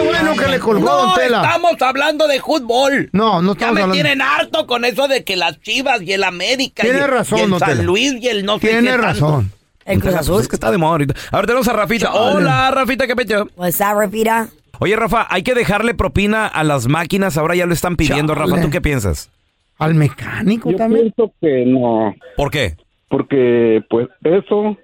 bueno 0.08 0.36
que 0.36 0.48
le 0.48 0.58
colgó 0.58 0.84
No, 0.84 0.96
Don 1.06 1.14
Tela. 1.14 1.42
estamos 1.42 1.82
hablando 1.82 2.26
de 2.28 2.40
fútbol. 2.40 3.10
No, 3.12 3.40
no 3.42 3.52
Ya 3.54 3.58
estamos 3.58 3.74
me 3.74 3.80
hablando. 3.82 3.94
tienen 3.94 4.22
harto 4.22 4.66
con 4.66 4.84
eso 4.84 5.08
de 5.08 5.24
que 5.24 5.36
las 5.36 5.60
Chivas 5.60 6.02
y 6.02 6.12
el 6.12 6.24
América 6.24 6.82
Tiene 6.82 6.98
y, 7.00 7.02
razón, 7.02 7.38
y 7.38 7.42
el 7.42 7.50
don 7.50 7.58
San 7.60 7.68
Tela. 7.70 7.82
Luis 7.82 8.14
y 8.20 8.28
el 8.28 8.44
no 8.44 8.58
sé 8.58 8.68
Tiene 8.68 8.82
qué 8.82 8.88
tanto. 8.96 9.02
razón. 9.06 9.52
El 9.84 10.00
Cruz 10.00 10.14
Azul. 10.14 10.40
Es 10.42 10.48
que 10.48 10.56
está 10.56 10.70
de 10.70 10.76
moda 10.78 10.92
ahorita. 10.92 11.14
A 11.32 11.36
ver, 11.38 11.46
tenemos 11.46 11.66
a 11.68 11.72
Rafita. 11.72 12.12
Hola, 12.12 12.70
Rafita, 12.70 13.06
¿qué 13.06 13.16
pecho? 13.16 13.48
What's 13.56 13.80
up, 13.80 13.98
Rafita? 13.98 14.48
Oye, 14.80 14.94
Rafa, 14.96 15.26
hay 15.30 15.42
que 15.42 15.54
dejarle 15.54 15.94
propina 15.94 16.46
a 16.46 16.62
las 16.62 16.88
máquinas. 16.88 17.38
Ahora 17.38 17.54
ya 17.54 17.64
lo 17.64 17.72
están 17.72 17.96
pidiendo, 17.96 18.34
Chale. 18.34 18.50
Rafa. 18.50 18.62
¿Tú 18.62 18.70
qué 18.70 18.80
piensas? 18.82 19.30
¿Al 19.78 19.94
mecánico 19.94 20.70
Yo 20.70 20.76
también? 20.76 21.12
pienso 21.14 21.32
que 21.40 21.64
no, 21.66 22.14
¿Por 22.36 22.50
qué? 22.50 22.76
porque 23.08 23.82
pues 23.88 24.08
eso, 24.24 24.76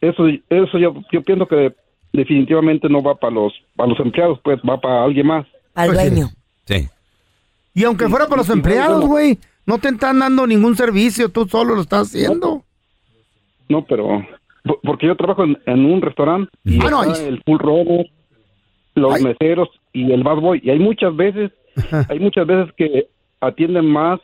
eso, 0.00 0.28
eso 0.48 0.78
yo, 0.78 0.94
yo 1.10 1.22
pienso 1.22 1.46
que 1.48 1.74
definitivamente 2.14 2.88
no 2.88 3.02
va 3.02 3.14
para 3.16 3.34
los, 3.34 3.52
para 3.76 3.90
los 3.90 4.00
empleados, 4.00 4.38
pues 4.42 4.58
va 4.68 4.80
para 4.80 5.04
alguien 5.04 5.26
más. 5.26 5.46
Al 5.74 5.90
Pues 5.92 6.10
dueño. 6.10 6.28
Sí. 6.66 6.88
Y 7.74 7.84
aunque 7.84 8.08
fuera 8.08 8.26
para 8.26 8.38
los 8.38 8.50
empleados, 8.50 9.04
güey, 9.04 9.38
no 9.66 9.78
te 9.78 9.88
están 9.88 10.20
dando 10.20 10.46
ningún 10.46 10.76
servicio, 10.76 11.28
tú 11.28 11.46
solo 11.46 11.74
lo 11.74 11.82
estás 11.82 12.08
haciendo. 12.08 12.62
No, 13.68 13.84
pero 13.84 14.24
po- 14.62 14.78
porque 14.82 15.06
yo 15.08 15.16
trabajo 15.16 15.42
en, 15.44 15.58
en 15.66 15.84
un 15.84 16.00
restaurante 16.00 16.50
y 16.64 16.78
Ah, 16.80 16.88
no, 16.90 17.02
está 17.02 17.26
el 17.26 17.42
full 17.44 17.58
runner, 17.58 18.06
los 18.94 19.14
Ay. 19.14 19.24
meseros 19.24 19.68
y 19.92 20.12
el 20.12 20.22
bad 20.22 20.36
boy 20.36 20.60
y 20.62 20.70
hay 20.70 20.78
muchas 20.78 21.14
veces, 21.16 21.50
hay 22.08 22.20
muchas 22.20 22.46
veces 22.46 22.72
que 22.76 23.08
atienden 23.40 23.86
más, 23.86 24.20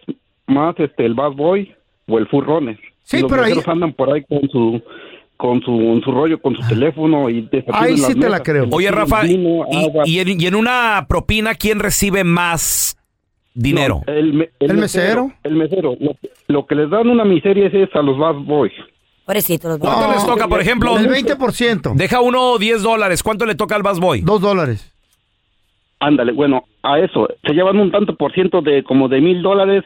más 0.46 0.78
este 0.78 1.04
el 1.06 1.14
bad 1.14 1.32
boy 1.32 1.74
o 2.06 2.18
el 2.18 2.28
full 2.28 2.44
runner. 2.44 2.78
Sí, 3.02 3.16
y 3.18 3.22
los 3.22 3.30
pero 3.30 3.42
ahí- 3.42 3.54
andan 3.66 3.92
por 3.94 4.12
ahí 4.12 4.22
con 4.24 4.48
su 4.50 4.80
con 5.40 5.62
su, 5.62 6.00
su 6.04 6.10
rollo, 6.12 6.38
con 6.40 6.54
su 6.54 6.68
teléfono 6.68 7.30
y 7.30 7.48
Ahí 7.72 7.96
sí 7.96 8.14
te 8.14 8.28
la 8.28 8.40
creo. 8.42 8.66
Oye, 8.70 8.90
Rafa, 8.90 9.22
Vino, 9.22 9.64
y, 10.04 10.18
en, 10.18 10.38
y 10.40 10.46
en 10.46 10.54
una 10.54 11.06
propina, 11.08 11.54
¿quién 11.54 11.78
recibe 11.80 12.24
más 12.24 12.96
dinero? 13.54 14.02
No, 14.06 14.12
el, 14.12 14.34
me- 14.34 14.50
¿El 14.60 14.74
mesero? 14.76 15.32
El 15.42 15.54
mesero. 15.56 15.96
Lo, 15.98 16.14
lo 16.48 16.66
que 16.66 16.74
les 16.74 16.90
dan 16.90 17.08
una 17.08 17.24
miseria 17.24 17.68
es, 17.68 17.74
es 17.74 17.88
a 17.96 18.02
los 18.02 18.18
bad 18.18 18.34
boys. 18.34 18.72
Pobrecito, 19.24 19.68
los 19.68 19.78
¿Cuánto 19.78 20.08
No, 20.08 20.12
les 20.12 20.26
toca, 20.26 20.46
por 20.46 20.60
ejemplo? 20.60 20.98
El 20.98 21.08
20%. 21.08 21.94
Deja 21.94 22.20
uno 22.20 22.58
10 22.58 22.82
dólares. 22.82 23.22
¿Cuánto 23.22 23.46
le 23.46 23.54
toca 23.54 23.76
al 23.76 23.82
Bass 23.82 23.98
Boy? 23.98 24.20
Dos 24.20 24.40
dólares. 24.42 24.92
Ándale, 26.00 26.32
bueno, 26.32 26.64
a 26.82 26.98
eso. 26.98 27.28
Se 27.46 27.52
llevan 27.54 27.78
un 27.78 27.90
tanto 27.90 28.14
por 28.16 28.32
ciento 28.32 28.60
de 28.60 28.82
como 28.84 29.08
de 29.08 29.20
mil 29.20 29.40
dólares 29.42 29.84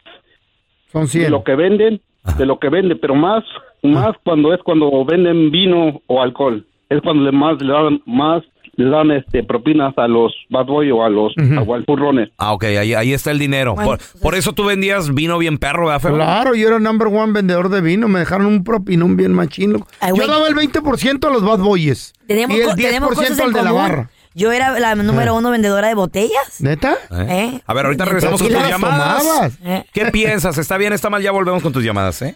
Son 0.91 1.03
de 1.03 1.07
100. 1.09 1.31
lo 1.31 1.43
que 1.43 1.55
venden, 1.55 2.01
de 2.37 2.45
lo 2.45 2.57
que 2.59 2.69
venden, 2.69 2.97
pero 2.99 3.15
más, 3.15 3.43
más 3.85 4.15
cuando 4.23 4.53
es 4.53 4.61
cuando 4.63 5.03
venden 5.05 5.51
vino 5.51 6.01
o 6.07 6.21
alcohol. 6.21 6.65
Es 6.89 7.01
cuando 7.01 7.23
le 7.23 7.31
más 7.31 7.61
le 7.61 7.71
dan 7.73 8.01
más 8.05 8.43
le 8.77 8.89
dan 8.89 9.09
este 9.11 9.41
propinas 9.41 9.97
a 9.97 10.05
los 10.07 10.33
bad 10.49 10.65
boy 10.65 10.91
o 10.91 11.03
a 11.03 11.09
los 11.09 11.33
al 11.37 11.85
furrones. 11.85 12.29
Ah, 12.37 12.51
ok, 12.53 12.65
ahí, 12.65 12.93
ahí 12.93 13.13
está 13.13 13.31
el 13.31 13.39
dinero. 13.39 13.73
Bueno, 13.73 13.91
por, 13.91 13.99
por 14.21 14.35
eso 14.35 14.51
tú 14.51 14.65
vendías 14.65 15.13
vino 15.13 15.37
bien 15.37 15.57
perro. 15.57 15.87
Claro, 15.97 16.55
yo 16.55 16.67
era 16.67 16.79
number 16.79 17.07
one 17.07 17.31
vendedor 17.31 17.69
de 17.69 17.79
vino. 17.79 18.07
Me 18.09 18.19
dejaron 18.19 18.47
un 18.47 18.63
propinón 18.65 19.15
bien 19.15 19.31
machino. 19.31 19.87
Ay, 20.01 20.11
Yo 20.17 20.27
daba 20.27 20.47
el 20.49 20.55
20% 20.55 21.25
a 21.25 21.29
los 21.31 21.41
bad 21.43 21.59
boys. 21.59 22.13
Tenemos, 22.27 22.57
y 22.57 22.59
el 22.59 22.67
co- 22.67 22.75
tenemos 22.75 23.09
cosas 23.09 23.37
10% 23.37 23.39
en 23.39 23.45
al 23.45 23.53
de 23.53 23.63
la 23.63 23.71
barra. 23.71 24.09
Yo 24.37 24.51
era 24.51 24.77
la 24.77 24.95
número 24.95 25.33
uno 25.35 25.49
vendedora 25.51 25.87
de 25.87 25.93
botellas. 25.95 26.59
¿Neta? 26.59 26.97
¿Eh? 27.11 27.61
A 27.65 27.73
ver, 27.73 27.85
ahorita 27.85 28.03
regresamos 28.03 28.41
con 28.41 28.51
¿Por 28.51 28.61
tus 28.61 28.69
llamadas. 28.69 29.57
¿Eh? 29.63 29.85
¿Qué 29.93 30.07
piensas? 30.07 30.57
¿Está 30.57 30.77
bien? 30.77 30.91
¿Está 30.91 31.09
mal? 31.09 31.21
Ya 31.21 31.31
volvemos 31.31 31.63
con 31.63 31.71
tus 31.71 31.81
llamadas, 31.81 32.21
¿eh? 32.21 32.35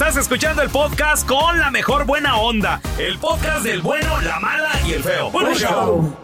Estás 0.00 0.16
escuchando 0.16 0.62
el 0.62 0.70
podcast 0.70 1.28
con 1.28 1.58
la 1.58 1.70
mejor 1.70 2.06
buena 2.06 2.38
onda. 2.38 2.80
El 2.96 3.18
podcast 3.18 3.62
del 3.62 3.82
bueno, 3.82 4.18
la 4.22 4.40
mala 4.40 4.70
y 4.86 4.92
el 4.94 5.02
feo. 5.02 5.30
Bueno, 5.30 5.54
show. 5.54 6.16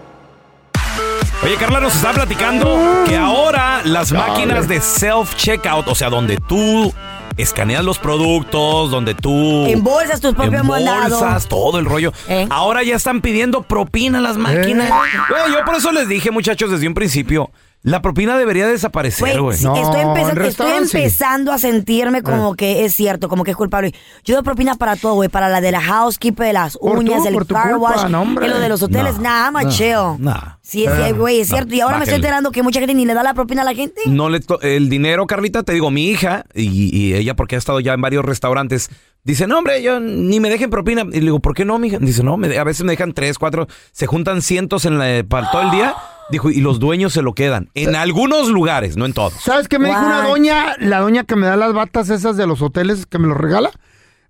Oye, 1.45 1.57
Carla 1.57 1.81
nos 1.81 1.95
está 1.95 2.15
platicando 2.15 3.05
que 3.07 3.19
ahora 3.19 3.83
las 3.85 4.13
máquinas 4.13 4.67
de 4.67 4.81
self-checkout, 4.81 5.89
o 5.89 5.95
sea, 5.95 6.09
donde 6.09 6.39
tú 6.39 6.91
escaneas 7.37 7.85
los 7.85 7.99
productos, 7.99 8.91
donde 8.91 9.15
tú... 9.15 9.67
Embolsas 9.67 10.23
tus 10.23 10.35
propios. 10.35 10.63
Embolsas, 10.63 11.47
todo 11.47 11.79
el 11.79 11.85
rollo. 11.85 12.15
Ahora 12.49 12.83
ya 12.83 12.97
están 12.97 13.21
pidiendo 13.21 13.61
propina 13.61 14.23
las 14.23 14.39
máquinas. 14.39 14.89
Güey, 15.29 15.53
yo 15.53 15.63
por 15.67 15.75
eso 15.75 15.93
les 15.93 16.09
dije, 16.09 16.31
muchachos, 16.31 16.71
desde 16.71 16.89
un 16.89 16.95
principio, 16.95 17.51
La 17.87 18.03
propina 18.03 18.37
debería 18.37 18.67
desaparecer, 18.67 19.41
güey. 19.41 19.57
Sí, 19.57 19.65
estoy, 19.65 20.01
empezando, 20.01 20.43
estoy 20.43 20.71
empezando 20.73 21.53
a 21.53 21.59
sentirme 21.59 22.23
como 22.23 22.55
Eh. 22.55 22.57
que 22.57 22.85
es 22.85 22.93
cierto, 22.95 23.29
como 23.29 23.45
que 23.45 23.53
es 23.53 23.57
culpable. 23.57 23.95
Yo 24.25 24.35
doy 24.35 24.43
propinas 24.43 24.77
para 24.77 24.97
todo, 24.97 25.15
güey. 25.15 25.29
Para 25.29 25.49
la 25.49 25.61
de 25.61 25.71
la 25.71 25.81
housekeeper, 25.81 26.49
de 26.49 26.53
las 26.53 26.77
uñas, 26.81 27.23
tú, 27.23 27.29
el 27.29 27.47
car 27.47 27.71
culpa, 27.71 27.77
wash, 27.79 28.11
no, 28.11 28.25
y 28.45 28.49
lo 28.49 28.59
de 28.59 28.69
los 28.69 28.83
hoteles. 28.83 29.15
No, 29.19 29.23
Nada, 29.23 29.51
más 29.53 29.67
no, 29.67 29.71
chill. 29.71 29.95
nah. 30.19 30.57
Sí, 30.63 30.85
sí, 30.85 31.13
güey, 31.13 31.41
es 31.43 31.51
No, 31.51 31.59
cierto. 31.59 31.75
Y 31.77 31.81
ahora 31.81 31.99
me 31.99 32.03
estoy 32.05 32.17
enterando 32.17 32.51
que 32.51 32.65
mucha 32.65 32.81
gente 32.81 32.93
ni 32.93 33.07
le 33.07 33.15
da 33.15 33.23
la 33.23 33.35
propina 33.35 33.63
a 33.63 33.65
la 33.65 33.73
gente. 33.75 34.01
No 34.07 34.31
le 34.31 34.41
to- 34.41 34.61
el 34.63 34.89
dinero, 34.89 35.29
Carlita, 35.29 35.63
te 35.63 35.73
digo, 35.73 35.93
mi 35.93 36.09
hija 36.09 36.45
y, 36.55 36.91
y 36.93 37.15
ella 37.15 37.37
porque 37.37 37.55
ha 37.55 37.59
estado 37.59 37.79
ya 37.79 37.93
en 37.95 38.01
varios 38.01 38.25
restaurantes, 38.25 38.91
dice, 39.23 39.47
no, 39.47 39.59
hombre, 39.59 39.81
yo 39.81 40.01
ni 40.01 40.41
me 40.41 40.51
dejen 40.51 40.71
propina. 40.71 41.03
Y 41.03 41.21
le 41.21 41.27
digo, 41.27 41.39
¿por 41.39 41.55
qué 41.55 41.65
no, 41.65 41.79
mija? 41.79 41.99
Dice, 42.01 42.25
no, 42.25 42.37
me 42.37 42.49
de- 42.49 42.59
a 42.59 42.65
veces 42.65 42.85
me 42.85 42.95
dejan 42.95 43.13
tres, 43.13 43.39
cuatro, 43.39 43.69
se 43.93 44.07
juntan 44.07 44.43
cientos 44.43 44.87
en 44.87 44.99
la, 44.99 45.23
para 45.29 45.53
todo 45.53 45.63
el 45.63 45.71
día. 45.71 45.95
Dijo, 46.31 46.51
y 46.51 46.61
los 46.61 46.79
dueños 46.81 47.13
se 47.13 47.23
lo 47.23 47.35
quedan. 47.35 47.71
En 47.75 47.95
algunos 47.95 48.49
lugares, 48.49 48.97
no 48.97 49.05
en 49.07 49.13
todos. 49.13 49.33
¿Sabes 49.35 49.69
qué 49.69 49.79
me 49.79 49.89
dijo 49.89 50.01
una 50.01 50.23
doña? 50.27 50.75
La 50.79 51.01
doña 51.01 51.25
que 51.25 51.37
me 51.37 51.47
da 51.47 51.57
las 51.57 51.73
batas 51.73 52.11
esas 52.11 52.37
de 52.37 52.47
los 52.47 52.63
hoteles 52.63 53.07
que 53.07 53.19
me 53.19 53.29
los 53.29 53.37
regala. 53.37 53.71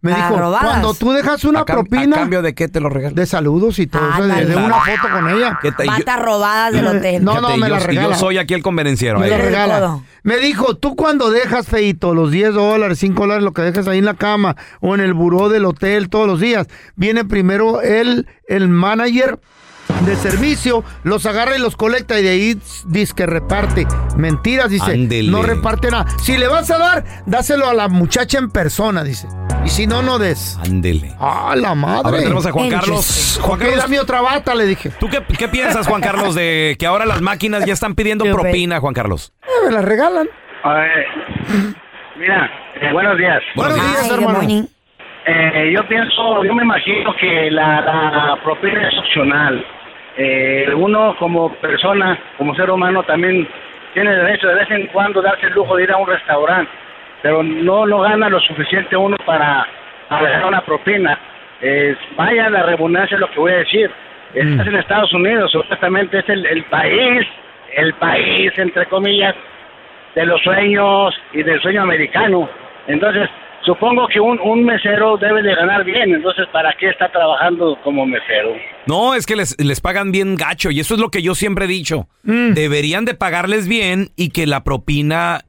Me 0.02 0.12
Ah, 0.12 0.28
dijo, 0.28 0.38
robadas. 0.38 0.68
cuando 0.68 0.92
tú 0.94 1.10
dejas 1.12 1.42
una 1.44 1.60
¿A 1.60 1.64
cam- 1.64 1.72
propina... 1.88 2.16
¿A 2.16 2.18
cambio 2.20 2.42
de 2.42 2.54
qué 2.54 2.68
te 2.68 2.80
lo 2.80 2.90
regalan? 2.90 3.14
De 3.14 3.24
saludos 3.24 3.78
y 3.78 3.86
todo 3.86 4.02
eso, 4.10 4.22
de, 4.24 4.54
una 4.54 4.74
foto 4.80 5.12
con 5.12 5.30
ella. 5.30 5.58
¿Qué 5.62 5.72
te- 5.72 5.86
yo- 5.86 6.16
robadas 6.22 6.72
del 6.74 6.86
hotel. 6.86 7.24
No, 7.24 7.40
no, 7.40 7.48
Fíjate, 7.48 7.60
me 7.60 7.68
yo, 7.68 7.74
la 7.74 7.78
y 7.78 7.80
yo 7.80 7.86
regala. 7.86 8.16
soy 8.16 8.38
aquí 8.38 8.52
el 8.54 8.62
convenenciero. 8.62 9.18
Me 9.18 9.24
ahí. 9.24 9.30
la 9.30 9.38
regala. 9.38 9.98
Me 10.22 10.36
dijo, 10.36 10.76
tú 10.76 10.94
cuando 10.96 11.30
dejas, 11.30 11.66
feito, 11.66 12.14
los 12.14 12.30
10 12.30 12.52
dólares, 12.54 12.98
5 12.98 13.22
dólares, 13.22 13.42
lo 13.42 13.52
que 13.52 13.62
dejas 13.62 13.88
ahí 13.88 13.98
en 13.98 14.04
la 14.04 14.14
cama 14.14 14.54
o 14.80 14.94
en 14.94 15.00
el 15.00 15.14
buró 15.14 15.48
del 15.48 15.64
hotel 15.64 16.08
todos 16.10 16.26
los 16.28 16.40
días, 16.40 16.68
viene 16.94 17.24
primero 17.24 17.80
el, 17.80 18.28
el 18.48 18.68
manager 18.68 19.40
de 20.04 20.16
servicio, 20.16 20.84
los 21.04 21.26
agarra 21.26 21.56
y 21.56 21.60
los 21.60 21.76
colecta 21.76 22.18
y 22.18 22.22
de 22.22 22.28
ahí 22.30 22.58
dice 22.86 23.14
que 23.16 23.26
reparte. 23.26 23.86
Mentiras, 24.16 24.70
dice. 24.70 24.92
Ándele. 24.92 25.30
No 25.30 25.42
reparte 25.42 25.90
nada. 25.90 26.06
Si 26.22 26.36
le 26.36 26.48
vas 26.48 26.70
a 26.70 26.78
dar, 26.78 27.04
dáselo 27.26 27.68
a 27.68 27.74
la 27.74 27.88
muchacha 27.88 28.38
en 28.38 28.50
persona, 28.50 29.02
dice. 29.02 29.28
Y 29.64 29.68
si 29.68 29.86
no, 29.86 30.02
no 30.02 30.18
des. 30.18 30.58
Ándele. 30.64 31.14
Ah, 31.18 31.54
la 31.56 31.74
madre. 31.74 32.08
A 32.08 32.10
ver, 32.10 32.20
tenemos 32.22 32.46
a 32.46 32.52
Juan 32.52 32.68
Carlos. 32.68 33.40
Juan 33.42 33.58
Carlos, 33.58 33.78
dame 33.78 33.98
otra 33.98 34.20
bata, 34.20 34.54
le 34.54 34.66
dije. 34.66 34.90
¿tú 35.00 35.08
qué, 35.08 35.22
qué 35.36 35.48
piensas, 35.48 35.86
Juan 35.88 36.00
Carlos, 36.00 36.34
de 36.34 36.76
que 36.78 36.86
ahora 36.86 37.06
las 37.06 37.20
máquinas 37.22 37.64
ya 37.64 37.72
están 37.72 37.94
pidiendo 37.94 38.24
Qué 38.24 38.32
propina, 38.32 38.80
Juan 38.80 38.94
Carlos? 38.94 39.32
Eh, 39.42 39.66
me 39.66 39.72
la 39.72 39.82
regalan. 39.82 40.28
mira, 42.16 42.50
eh, 42.80 42.92
buenos 42.92 43.18
días. 43.18 43.42
Buenos 43.54 43.76
días, 43.76 44.02
Ay, 44.04 44.10
hermano. 44.14 44.68
Eh, 45.28 45.72
yo 45.74 45.88
pienso, 45.88 46.44
yo 46.44 46.54
me 46.54 46.62
imagino 46.62 47.12
que 47.20 47.50
la, 47.50 47.80
la 47.80 48.38
propina 48.44 48.88
es 48.88 48.98
opcional. 48.98 49.66
Eh, 50.16 50.72
uno 50.74 51.14
como 51.18 51.52
persona, 51.56 52.18
como 52.38 52.54
ser 52.54 52.70
humano, 52.70 53.02
también 53.02 53.46
tiene 53.92 54.16
derecho 54.16 54.48
de 54.48 54.54
vez 54.54 54.70
en 54.70 54.86
cuando 54.86 55.20
darse 55.20 55.46
el 55.46 55.52
lujo 55.52 55.76
de 55.76 55.84
ir 55.84 55.92
a 55.92 55.96
un 55.96 56.06
restaurante, 56.06 56.70
pero 57.22 57.42
no 57.42 57.86
no 57.86 58.00
gana 58.00 58.28
lo 58.28 58.40
suficiente 58.40 58.96
uno 58.96 59.16
para, 59.24 59.66
para 60.08 60.28
dejar 60.28 60.46
una 60.46 60.60
propina. 60.62 61.18
Eh, 61.60 61.96
vaya 62.16 62.50
la 62.50 62.62
redundancia 62.62 63.18
lo 63.18 63.30
que 63.30 63.40
voy 63.40 63.52
a 63.52 63.58
decir. 63.58 63.90
Estás 64.34 64.66
en 64.66 64.76
Estados 64.76 65.12
Unidos, 65.14 65.52
supuestamente 65.52 66.18
es 66.18 66.28
el, 66.28 66.44
el 66.46 66.64
país, 66.64 67.26
el 67.74 67.94
país, 67.94 68.52
entre 68.58 68.84
comillas, 68.86 69.34
de 70.14 70.26
los 70.26 70.42
sueños 70.42 71.14
y 71.32 71.42
del 71.42 71.60
sueño 71.60 71.82
americano. 71.82 72.48
Entonces, 72.86 73.30
supongo 73.66 74.06
que 74.10 74.20
un, 74.20 74.38
un 74.40 74.64
mesero 74.64 75.18
debe 75.18 75.42
de 75.42 75.54
ganar 75.54 75.84
bien, 75.84 76.14
entonces, 76.14 76.46
¿para 76.52 76.72
qué 76.80 76.88
está 76.88 77.10
trabajando 77.12 77.76
como 77.84 78.06
mesero? 78.06 78.50
No, 78.86 79.14
es 79.14 79.26
que 79.26 79.36
les, 79.36 79.60
les 79.62 79.80
pagan 79.80 80.12
bien 80.12 80.36
gacho 80.36 80.70
y 80.70 80.80
eso 80.80 80.94
es 80.94 81.00
lo 81.00 81.10
que 81.10 81.20
yo 81.22 81.34
siempre 81.34 81.66
he 81.66 81.68
dicho. 81.68 82.08
Mm. 82.22 82.52
Deberían 82.54 83.04
de 83.04 83.14
pagarles 83.14 83.66
bien 83.68 84.10
y 84.16 84.30
que 84.30 84.46
la 84.46 84.62
propina, 84.64 85.44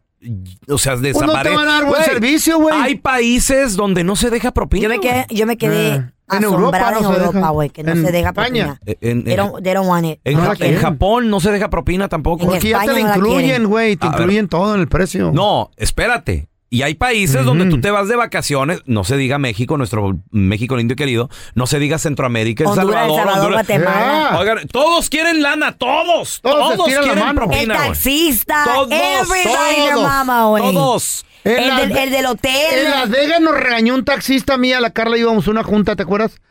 o 0.68 0.78
sea, 0.78 0.94
Pues 0.98 1.14
no 1.14 1.20
te 1.20 1.20
desaparezca. 1.28 1.58
van 1.58 1.68
a 1.70 1.72
dar 1.74 1.86
buen 1.86 2.02
Güey, 2.02 2.04
servicio, 2.10 2.58
güey. 2.60 2.76
Hay 2.76 2.96
países 2.96 3.76
donde 3.78 4.04
no 4.04 4.16
se 4.16 4.30
deja 4.30 4.52
propina. 4.52 4.84
Yo 4.84 4.90
me 4.90 5.00
quedé, 5.00 5.26
yo 5.30 5.46
me 5.46 5.58
quedé 5.58 5.88
Eh, 5.96 6.02
en 6.32 6.44
Europa 6.44 6.92
no 6.92 6.98
en 7.14 7.22
Europa, 7.22 7.50
güey, 7.52 7.70
que 7.70 7.84
no 7.84 7.92
En 7.94 8.06
se 8.06 8.12
deja 8.12 8.30
España. 8.30 8.80
propina. 8.80 8.80
Eh, 8.86 8.98
En, 9.12 9.24
They 9.24 9.34
en- 9.34 9.38
don't, 9.40 9.64
they 9.64 9.74
don't 9.74 9.88
want 9.88 10.06
it. 10.06 10.20
en 10.26 10.34
No 10.38 10.54
en. 10.60 10.78
Japón 10.78 11.30
no 11.30 11.40
se 11.40 11.52
deja 11.52 11.70
propina 11.70 12.10
tampoco. 12.10 12.44
En 12.44 12.58
Aquí 12.58 12.70
ya 12.70 12.80
te 12.80 12.86
España 12.88 13.08
la 13.10 13.16
incluyen, 13.18 13.66
güey. 13.68 13.96
Te 13.96 14.08
A 14.08 14.10
ver. 14.10 14.20
incluyen 14.22 14.48
todo 14.50 14.74
en 14.76 14.82
el 14.82 14.88
precio. 14.88 15.32
No, 15.32 15.70
espérate. 15.78 16.48
Y 16.70 16.82
hay 16.82 16.96
países 16.96 17.46
donde 17.46 17.66
tú 17.66 17.80
te 17.80 17.92
vas 17.92 18.10
de 18.10 18.18
vacaciones, 18.18 18.82
no 18.86 19.06
se 19.06 19.16
diga 19.16 19.38
México, 19.38 19.78
nuestro 19.78 20.18
México 20.32 20.76
lindo 20.76 20.94
y 20.94 20.98
querido, 20.98 21.30
no 21.56 21.66
se 21.66 21.80
diga 21.80 21.98
Centroamérica, 21.98 22.66
El 22.66 22.72
Honduras, 22.72 23.04
El 23.04 23.16
Salvador, 23.16 23.18
Salvador, 23.18 23.44
Honduras. 23.54 23.68
Guatemala. 23.68 24.40
Oigan, 24.40 24.68
todos 24.68 25.10
quieren 25.10 25.42
lana, 25.42 25.78
todos, 25.78 26.42
Todos 26.42 26.76
todos, 26.76 26.90
estiran 26.90 27.08
la 27.08 27.14
quieren 27.14 27.26
mano. 27.26 27.42
El 27.44 27.48
propina. 27.48 27.76
güey. 27.76 27.88
taxista, 27.88 28.64
Todos, 28.66 28.92
everybody 28.92 29.90
todos, 29.92 30.04
mama. 30.04 30.44
Todos. 30.60 31.26
El, 31.46 31.68
Las 31.70 31.88
del, 31.88 31.98
el 31.98 32.12
del 32.12 32.26
hotel. 32.26 32.78
En 32.86 32.92
Las 32.92 33.10
Vegas 33.10 33.40
nos 33.40 33.54
regañó 33.58 33.96
un 33.96 34.04
taxista 34.04 34.58
mía, 34.58 34.82
la 34.82 34.90
Carla 34.90 35.18
íbamos 35.18 35.48
a 35.48 35.52
una 35.52 35.64
junta, 35.64 35.96
¿te 35.96 36.04
acuerdas? 36.04 36.42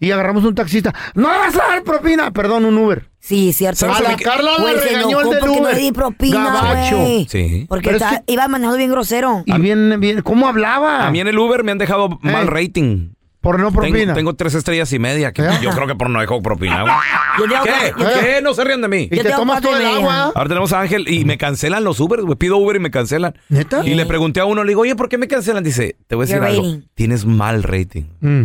Y 0.00 0.10
agarramos 0.10 0.42
un 0.44 0.54
taxista. 0.56 0.92
¡No 1.14 1.28
vas 1.28 1.54
a 1.54 1.68
dar 1.68 1.84
propina! 1.84 2.32
Perdón, 2.32 2.64
un 2.64 2.76
Uber. 2.76 3.09
Sí, 3.20 3.52
cierto. 3.52 3.80
¿Sabes 3.80 3.96
A 3.96 3.98
a 3.98 4.12
la 4.12 4.16
Carla 4.16 4.50
le 4.58 4.78
se 4.80 4.86
regañó 4.88 5.20
el 5.20 5.28
del 5.30 5.38
porque 5.40 5.54
no 5.56 5.62
Uber. 5.62 5.74
le 5.76 5.80
di 5.82 5.92
propina, 5.92 6.44
Gabacho. 6.52 6.96
güey. 6.98 7.26
Sí. 7.28 7.66
Porque 7.68 7.84
Pero 7.90 7.96
es 7.98 8.02
está- 8.02 8.24
iba 8.26 8.48
manejando 8.48 8.78
bien 8.78 8.90
grosero. 8.90 9.42
Y 9.44 9.58
bien, 9.60 10.00
bien, 10.00 10.22
¿cómo 10.22 10.48
hablaba? 10.48 11.06
A 11.06 11.10
mí 11.10 11.20
en 11.20 11.28
el 11.28 11.38
Uber 11.38 11.62
me 11.62 11.72
han 11.72 11.78
dejado 11.78 12.18
mal 12.22 12.44
Eh. 12.46 12.50
rating. 12.50 13.10
Por 13.42 13.58
no 13.58 13.72
propina. 13.72 13.98
Tengo, 13.98 14.14
tengo 14.14 14.34
tres 14.36 14.54
estrellas 14.54 14.92
y 14.92 14.98
media. 14.98 15.32
que 15.32 15.40
¿Eh? 15.42 15.48
yo 15.62 15.70
creo 15.70 15.86
que 15.86 15.94
por 15.94 16.10
no 16.10 16.20
dejo 16.20 16.42
propina. 16.42 16.82
güey. 16.82 16.94
Yo 17.38 17.44
tengo 17.48 17.64
¿Qué? 17.64 17.92
cuatro- 17.96 18.14
yo- 18.14 18.20
¿Qué? 18.20 18.42
No 18.42 18.52
se 18.54 18.64
rían 18.64 18.82
de 18.82 18.88
mí. 18.88 19.08
te 19.08 19.24
tomas 19.30 19.62
todo 19.62 19.76
el 19.76 19.82
media. 19.82 19.96
agua. 19.96 20.32
Ahora 20.34 20.48
tenemos 20.48 20.72
a 20.74 20.80
Ángel 20.80 21.08
y 21.08 21.24
me 21.24 21.38
cancelan 21.38 21.82
los 21.84 22.00
Ubers, 22.00 22.22
güey. 22.22 22.36
Pido 22.36 22.56
Uber 22.58 22.76
y 22.76 22.80
me 22.80 22.90
cancelan. 22.90 23.34
¿Neta? 23.48 23.82
Y 23.86 23.94
le 23.94 24.04
pregunté 24.06 24.40
a 24.40 24.44
uno, 24.44 24.62
le 24.64 24.70
digo, 24.70 24.82
oye, 24.82 24.94
¿por 24.94 25.08
qué 25.08 25.16
me 25.16 25.26
cancelan? 25.28 25.64
Dice, 25.64 25.96
te 26.06 26.14
voy 26.16 26.24
a 26.24 26.26
decir 26.26 26.36
Your 26.36 26.46
algo. 26.48 26.62
rating. 26.62 26.80
Tienes 26.94 27.24
mal 27.24 27.62
rating. 27.62 28.02
Mm. 28.20 28.44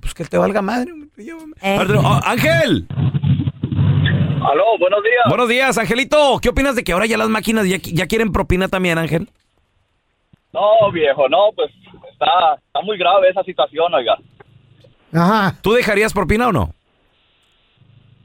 Pues 0.00 0.14
que 0.14 0.24
te 0.24 0.38
valga 0.38 0.62
madre. 0.62 0.92
Yo- 1.18 1.36
Eh. 1.60 1.74
Ahora 1.76 1.86
tenemos- 1.86 2.06
oh, 2.06 2.26
Ángel. 2.26 2.86
Aló, 4.42 4.64
buenos 4.78 5.02
días. 5.02 5.24
Buenos 5.28 5.48
días, 5.48 5.78
Angelito. 5.78 6.38
¿Qué 6.40 6.48
opinas 6.48 6.74
de 6.76 6.82
que 6.84 6.92
ahora 6.92 7.06
ya 7.06 7.16
las 7.18 7.28
máquinas 7.28 7.68
ya, 7.68 7.76
ya 7.82 8.06
quieren 8.06 8.32
propina 8.32 8.68
también, 8.68 8.96
Ángel? 8.98 9.28
No, 10.52 10.90
viejo, 10.92 11.28
no, 11.28 11.50
pues 11.54 11.70
está, 12.12 12.54
está 12.66 12.80
muy 12.82 12.96
grave 12.98 13.28
esa 13.28 13.42
situación, 13.44 13.92
oiga. 13.94 14.16
Ajá. 15.12 15.56
¿Tú 15.62 15.72
dejarías 15.72 16.12
propina 16.12 16.48
o 16.48 16.52
no? 16.52 16.72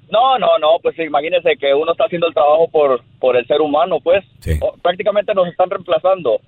No, 0.10 0.38
no, 0.40 0.58
no, 0.60 0.68
pues 0.82 0.98
imagínese 1.00 1.58
que 1.58 1.74
uno 1.74 1.92
está 1.92 2.06
haciendo 2.06 2.28
el 2.28 2.34
trabajo 2.34 2.68
por, 2.72 3.02
por 3.20 3.36
el 3.36 3.46
ser 3.48 3.60
humano, 3.62 3.98
pues. 4.04 4.24
Sí. 4.40 4.52
O- 4.62 4.76
Prácticamente 4.82 5.34
nos 5.34 5.48
están 5.48 5.70
reemplazando. 5.70 6.40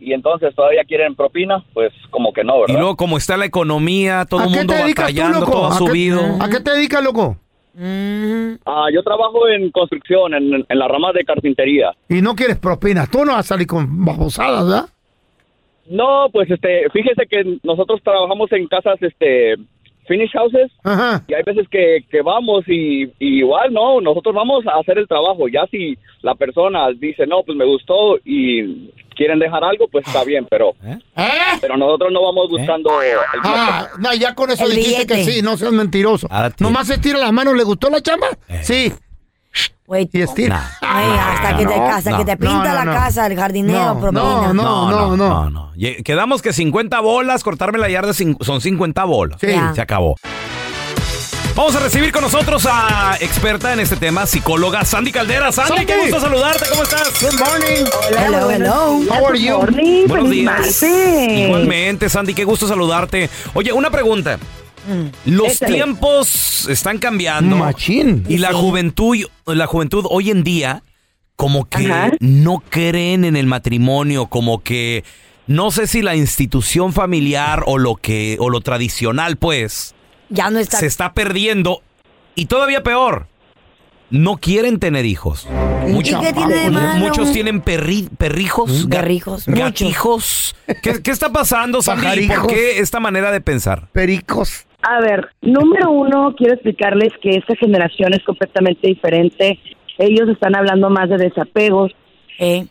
Y 0.00 0.12
entonces 0.12 0.54
todavía 0.54 0.84
quieren 0.84 1.14
propina, 1.14 1.64
pues 1.72 1.92
como 2.10 2.32
que 2.32 2.44
no, 2.44 2.58
Y 2.58 2.60
¿verdad? 2.62 2.74
luego, 2.80 2.96
como 2.96 3.16
está 3.16 3.36
la 3.36 3.46
economía, 3.46 4.26
todo 4.28 4.40
¿A 4.40 4.44
el 4.44 4.50
mundo 4.50 4.74
dedicas 4.74 5.06
tú, 5.06 5.12
batallando, 5.14 5.40
loco? 5.40 5.52
todo 5.52 5.64
ha 5.64 5.68
¿A 5.68 5.70
qué- 5.70 5.76
subido. 5.78 6.20
¿A 6.40 6.48
qué 6.48 6.60
te 6.60 6.70
dedicas, 6.72 7.02
loco? 7.02 7.36
Mm, 7.74 8.54
Ah, 8.64 8.86
yo 8.92 9.02
trabajo 9.02 9.48
en 9.48 9.70
construcción, 9.70 10.32
en, 10.34 10.64
en 10.68 10.78
la 10.78 10.88
rama 10.88 11.12
de 11.12 11.24
carpintería. 11.24 11.92
Y 12.08 12.22
no 12.22 12.34
quieres 12.34 12.56
propina. 12.58 13.06
Tú 13.06 13.24
no 13.24 13.32
vas 13.32 13.40
a 13.46 13.54
salir 13.54 13.66
con 13.66 14.04
babosadas, 14.04 14.64
¿verdad? 14.64 14.88
No, 15.90 16.28
pues 16.32 16.50
este, 16.50 16.88
fíjese 16.90 17.26
que 17.26 17.58
nosotros 17.62 18.00
trabajamos 18.02 18.50
en 18.52 18.66
casas, 18.68 18.96
este, 19.02 19.56
finish 20.06 20.32
houses. 20.32 20.70
Ajá. 20.82 21.22
Y 21.28 21.34
hay 21.34 21.42
veces 21.44 21.68
que, 21.68 22.04
que 22.10 22.22
vamos 22.22 22.64
y, 22.68 23.04
y 23.18 23.38
igual, 23.40 23.72
no, 23.72 24.00
nosotros 24.00 24.34
vamos 24.34 24.66
a 24.66 24.78
hacer 24.78 24.98
el 24.98 25.08
trabajo. 25.08 25.48
Ya 25.48 25.66
si 25.70 25.98
la 26.22 26.34
persona 26.34 26.88
dice, 26.96 27.26
no, 27.26 27.42
pues 27.42 27.56
me 27.58 27.66
gustó 27.66 28.16
y 28.24 28.90
quieren 29.14 29.38
dejar 29.38 29.64
algo, 29.64 29.86
pues 29.90 30.06
está 30.06 30.24
bien, 30.24 30.46
pero, 30.50 30.74
¿Eh? 30.84 30.98
pero 31.60 31.76
nosotros 31.76 32.10
no 32.12 32.22
vamos 32.22 32.48
buscando 32.50 33.00
el 33.02 33.16
Ah, 33.44 33.88
no, 33.98 34.12
ya 34.14 34.34
con 34.34 34.50
eso 34.50 34.64
El 34.64 34.76
dijiste 34.76 35.06
que 35.06 35.14
billete. 35.14 35.32
sí, 35.32 35.42
no 35.42 35.56
seas 35.56 35.72
mentiroso. 35.72 36.26
Ahora 36.30 36.50
ti- 36.50 36.62
Nomás 36.64 36.90
estira 36.90 37.18
las 37.18 37.32
manos, 37.32 37.54
¿le 37.56 37.62
gustó 37.62 37.88
la 37.90 38.00
chamba? 38.00 38.26
Sí. 38.62 38.92
Güey, 39.86 40.08
Y 40.12 40.22
estira. 40.22 40.62
hasta 40.80 41.56
que 41.58 41.66
te, 41.66 41.76
no, 41.76 41.86
hasta 41.86 42.10
no. 42.10 42.18
que 42.18 42.24
te 42.24 42.36
pinta 42.38 42.54
No, 42.54 42.64
no, 42.64 42.74
la 42.74 42.84
no. 42.86 42.92
casa, 42.92 43.26
el 43.26 43.36
jardinero, 43.36 43.94
No, 43.94 44.00
propina. 44.00 44.22
no, 44.22 44.54
no, 44.54 45.16
no. 45.16 45.50
no. 45.50 45.72
Ye- 45.76 46.02
Quedamos 46.02 46.40
que 46.42 46.52
50 46.54 47.00
bolas, 47.00 47.44
cortarme 47.44 47.78
la 47.78 47.88
yarda 47.90 48.12
cin- 48.12 48.42
son 48.42 48.60
50 48.62 49.04
bolas. 49.04 49.38
Sí. 49.40 49.48
Ya. 49.48 49.74
Se 49.74 49.82
acabó. 49.82 50.16
Vamos 51.56 51.76
a 51.76 51.80
recibir 51.80 52.10
con 52.10 52.22
nosotros 52.22 52.66
a 52.68 53.16
experta 53.20 53.72
en 53.72 53.78
este 53.78 53.94
tema, 53.94 54.26
psicóloga 54.26 54.84
Sandy 54.84 55.12
Caldera. 55.12 55.52
Sandy, 55.52 55.68
Sandy. 55.70 55.86
qué 55.86 55.98
gusto 56.00 56.20
saludarte, 56.20 56.64
¿cómo 56.68 56.82
estás? 56.82 57.12
Good 57.20 57.38
morning. 57.38 57.84
Hello, 58.18 58.50
hello. 58.50 59.00
How 59.08 59.26
are 59.28 59.38
you? 59.40 59.58
Buenos 60.08 60.30
días. 60.30 60.82
Igualmente, 60.82 62.08
Sandy, 62.08 62.34
qué 62.34 62.42
gusto 62.44 62.66
saludarte. 62.66 63.30
Oye, 63.54 63.72
una 63.72 63.90
pregunta. 63.90 64.38
Los 65.26 65.52
Échale. 65.54 65.74
tiempos 65.74 66.66
están 66.68 66.98
cambiando. 66.98 67.56
Machín. 67.56 68.24
Y 68.28 68.38
la 68.38 68.52
juventud, 68.52 69.16
la 69.46 69.66
juventud 69.68 70.06
hoy 70.10 70.30
en 70.32 70.42
día, 70.42 70.82
como 71.36 71.66
que 71.66 71.86
Ajá. 71.86 72.10
no 72.18 72.64
creen 72.68 73.24
en 73.24 73.36
el 73.36 73.46
matrimonio, 73.46 74.26
como 74.26 74.60
que 74.64 75.04
no 75.46 75.70
sé 75.70 75.86
si 75.86 76.02
la 76.02 76.16
institución 76.16 76.92
familiar 76.92 77.62
o 77.66 77.78
lo 77.78 77.94
que, 77.94 78.36
o 78.40 78.50
lo 78.50 78.60
tradicional, 78.60 79.36
pues, 79.36 79.93
Ya 80.34 80.50
no 80.50 80.58
está. 80.58 80.78
se 80.78 80.86
está 80.86 81.12
perdiendo. 81.14 81.80
Y 82.34 82.46
todavía 82.46 82.82
peor. 82.82 83.26
no 84.10 84.36
quieren 84.36 84.78
tener 84.78 85.06
hijos. 85.06 85.48
Mucha- 85.88 86.20
qué 86.20 86.32
tiene 86.32 86.54
de 86.54 86.70
malo? 86.70 86.98
Muchos 87.00 87.32
tienen 87.32 87.64
perri- 87.64 88.08
perrijos, 88.16 88.88
ga- 88.88 89.00
Perrijos, 89.00 89.46
gatijos. 89.46 90.54
¿Qué, 90.82 91.02
qué 91.02 91.10
está 91.10 91.30
pasando, 91.32 91.82
Sandy? 91.82 92.24
¿Y 92.24 92.28
por 92.28 92.46
qué 92.46 92.78
esta 92.78 93.00
manera 93.00 93.32
de 93.32 93.40
pensar? 93.40 93.88
Pericos. 93.92 94.66
A 94.82 95.00
ver, 95.00 95.30
número 95.40 95.90
uno, 95.90 96.34
quiero 96.36 96.54
explicarles 96.54 97.12
que 97.22 97.30
esta 97.30 97.56
generación 97.56 98.12
es 98.14 98.22
completamente 98.24 98.86
diferente. 98.86 99.58
Ellos 99.98 100.28
están 100.28 100.54
hablando 100.54 100.90
más 100.90 101.08
de 101.08 101.16
desapegos. 101.16 101.90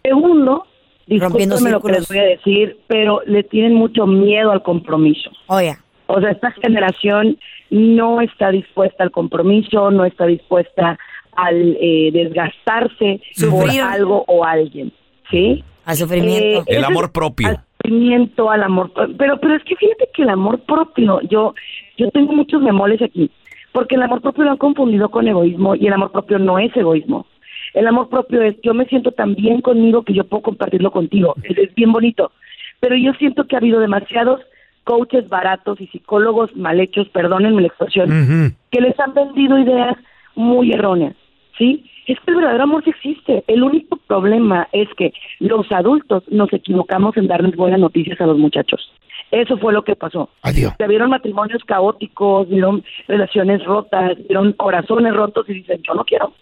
Segundo, 0.04 0.66
Rompiendo 1.08 1.56
discúlpenme 1.56 1.72
lo 1.72 1.82
que 1.82 1.92
les 1.92 2.08
voy 2.08 2.20
a 2.20 2.24
decir, 2.24 2.78
pero 2.88 3.22
le 3.26 3.44
tienen 3.44 3.74
mucho 3.74 4.06
miedo 4.06 4.52
al 4.52 4.62
compromiso. 4.64 5.30
Oye. 5.48 5.78
O 6.08 6.20
sea, 6.20 6.32
esta 6.32 6.52
generación 6.52 7.38
no 7.70 8.22
está 8.22 8.52
dispuesta 8.52 9.04
al 9.04 9.12
compromiso, 9.12 9.90
no 9.92 10.06
está 10.06 10.26
dispuesta 10.26 11.00
al 11.36 11.78
eh, 11.82 12.12
desgastarse 12.14 13.22
por 13.50 13.64
Sufrir. 13.66 13.82
algo 13.82 14.24
o 14.28 14.44
alguien, 14.46 14.92
¿sí? 15.32 15.64
Al 15.86 15.96
sufrimiento. 15.96 16.60
Eh, 16.62 16.78
El 16.78 16.84
amor 16.84 17.12
propio. 17.12 17.48
al 17.50 17.60
sufrimiento, 17.82 18.50
al 18.52 18.64
amor 18.64 18.92
pro- 18.94 19.08
pero 19.18 19.40
pero 19.40 19.56
es 19.56 19.64
que 19.64 19.76
fíjate 19.76 20.10
que 20.14 20.24
el 20.24 20.30
amor 20.30 20.60
propio 20.60 21.20
yo 21.30 21.54
yo 21.98 22.10
tengo 22.12 22.34
muchos 22.34 22.62
memoles 22.62 23.02
aquí 23.02 23.30
porque 23.72 23.96
el 23.96 24.04
amor 24.04 24.22
propio 24.22 24.44
lo 24.44 24.52
han 24.52 24.58
confundido 24.58 25.10
con 25.10 25.28
egoísmo 25.28 25.76
y 25.76 25.88
el 25.88 25.94
amor 25.94 26.12
propio 26.12 26.38
no 26.40 26.60
es 26.60 26.76
egoísmo 26.78 27.26
el 27.74 27.88
amor 27.88 28.08
propio 28.10 28.42
es 28.42 28.56
yo 28.64 28.74
me 28.74 28.86
siento 28.86 29.12
tan 29.12 29.36
bien 29.36 29.60
conmigo 29.62 30.04
que 30.04 30.14
yo 30.14 30.24
puedo 30.24 30.44
compartirlo 30.44 30.92
contigo 30.92 31.36
es, 31.44 31.58
es 31.58 31.76
bien 31.76 31.92
bonito 31.92 32.32
pero 32.80 32.96
yo 32.96 33.12
siento 33.16 33.46
que 33.46 33.56
ha 33.56 33.60
habido 33.60 33.80
demasiados 33.82 34.40
coaches 34.84 35.28
baratos 35.30 35.80
y 35.82 35.88
psicólogos 35.88 36.56
mal 36.56 36.80
hechos 36.80 37.08
perdónenme 37.10 37.62
la 37.62 37.68
expresión 37.68 38.56
que 38.72 38.82
les 38.82 39.00
han 39.00 39.14
vendido 39.14 39.58
ideas 39.58 39.96
muy 40.36 40.72
erróneas, 40.72 41.16
¿sí? 41.58 41.90
Es 42.06 42.20
que 42.20 42.32
el 42.32 42.38
verdadero 42.38 42.64
amor 42.64 42.84
sí 42.84 42.90
existe. 42.90 43.44
El 43.48 43.64
único 43.64 43.98
problema 44.08 44.68
es 44.74 44.90
que 44.98 45.14
los 45.40 45.72
adultos 45.72 46.24
nos 46.30 46.52
equivocamos 46.52 47.16
en 47.16 47.28
darles 47.28 47.56
buenas 47.56 47.80
noticias 47.80 48.20
a 48.20 48.26
los 48.26 48.38
muchachos. 48.38 48.92
Eso 49.32 49.58
fue 49.58 49.74
lo 49.74 49.84
que 49.84 49.96
pasó. 49.96 50.30
Adiós. 50.42 50.74
Se 50.78 50.88
vieron 50.88 51.10
matrimonios 51.10 51.64
caóticos, 51.64 52.50
vieron 52.50 52.84
relaciones 53.08 53.64
rotas, 53.64 54.18
vieron 54.28 54.54
corazones 54.54 55.14
rotos 55.14 55.50
y 55.50 55.54
dicen, 55.54 55.82
yo 55.82 55.94
no 55.94 56.04
quiero. 56.04 56.34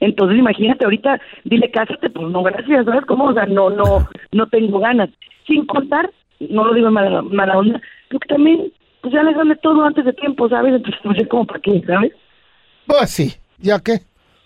Entonces 0.00 0.38
imagínate 0.38 0.84
ahorita, 0.84 1.20
dile 1.44 1.70
cásate, 1.70 2.08
pues 2.08 2.26
no, 2.28 2.42
gracias, 2.42 2.86
¿sabes 2.86 3.04
cómo? 3.04 3.26
O 3.26 3.34
sea, 3.34 3.44
no, 3.46 3.70
no, 3.70 4.08
no 4.32 4.46
tengo 4.48 4.78
ganas. 4.78 5.10
Sin 5.46 5.66
contar, 5.66 6.10
no 6.40 6.64
lo 6.64 6.74
digo 6.74 6.88
en 6.88 6.94
mala, 6.94 7.22
mala 7.22 7.58
onda, 7.58 7.80
pero 8.08 8.20
que 8.20 8.28
también, 8.28 8.72
pues 9.02 9.12
ya 9.12 9.22
les 9.22 9.36
gané 9.36 9.56
todo 9.56 9.82
antes 9.84 10.04
de 10.04 10.12
tiempo, 10.12 10.48
¿sabes? 10.48 10.74
Entonces, 10.74 11.00
no 11.04 11.14
sé 11.14 11.28
cómo 11.28 11.46
para 11.46 11.60
qué, 11.60 11.82
¿sabes? 11.86 12.12
Pues 12.86 13.10
sí, 13.10 13.34
¿ya 13.58 13.78
qué? 13.80 14.00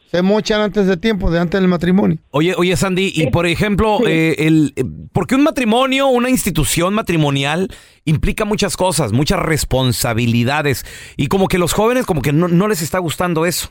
Se 0.07 0.22
mochan 0.22 0.61
antes 0.61 0.87
de 0.87 0.96
tiempo, 0.96 1.30
de 1.30 1.40
antes 1.40 1.61
del 1.61 1.68
matrimonio. 1.68 2.18
Oye, 2.30 2.54
oye, 2.57 2.76
Sandy, 2.76 3.12
y 3.14 3.28
por 3.30 3.46
ejemplo, 3.46 3.98
eh, 4.07 4.37
el, 4.38 4.72
eh, 4.76 4.85
porque 5.12 5.35
un 5.35 5.42
matrimonio, 5.42 6.07
una 6.07 6.30
institución 6.30 6.94
matrimonial 6.94 7.68
implica 8.04 8.44
muchas 8.44 8.76
cosas, 8.76 9.12
muchas 9.12 9.40
responsabilidades, 9.40 10.85
y 11.16 11.26
como 11.26 11.48
que 11.48 11.59
los 11.59 11.72
jóvenes 11.72 12.07
como 12.07 12.22
que 12.22 12.33
no, 12.33 12.46
no 12.48 12.68
les 12.68 12.83
está 12.83 12.98
gustando 12.98 13.44
eso. 13.44 13.70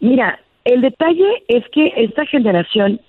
Mira, 0.00 0.40
el 0.64 0.80
detalle 0.80 1.44
es 1.48 1.64
que 1.72 1.92
esta 1.96 2.26
generación 2.26 3.00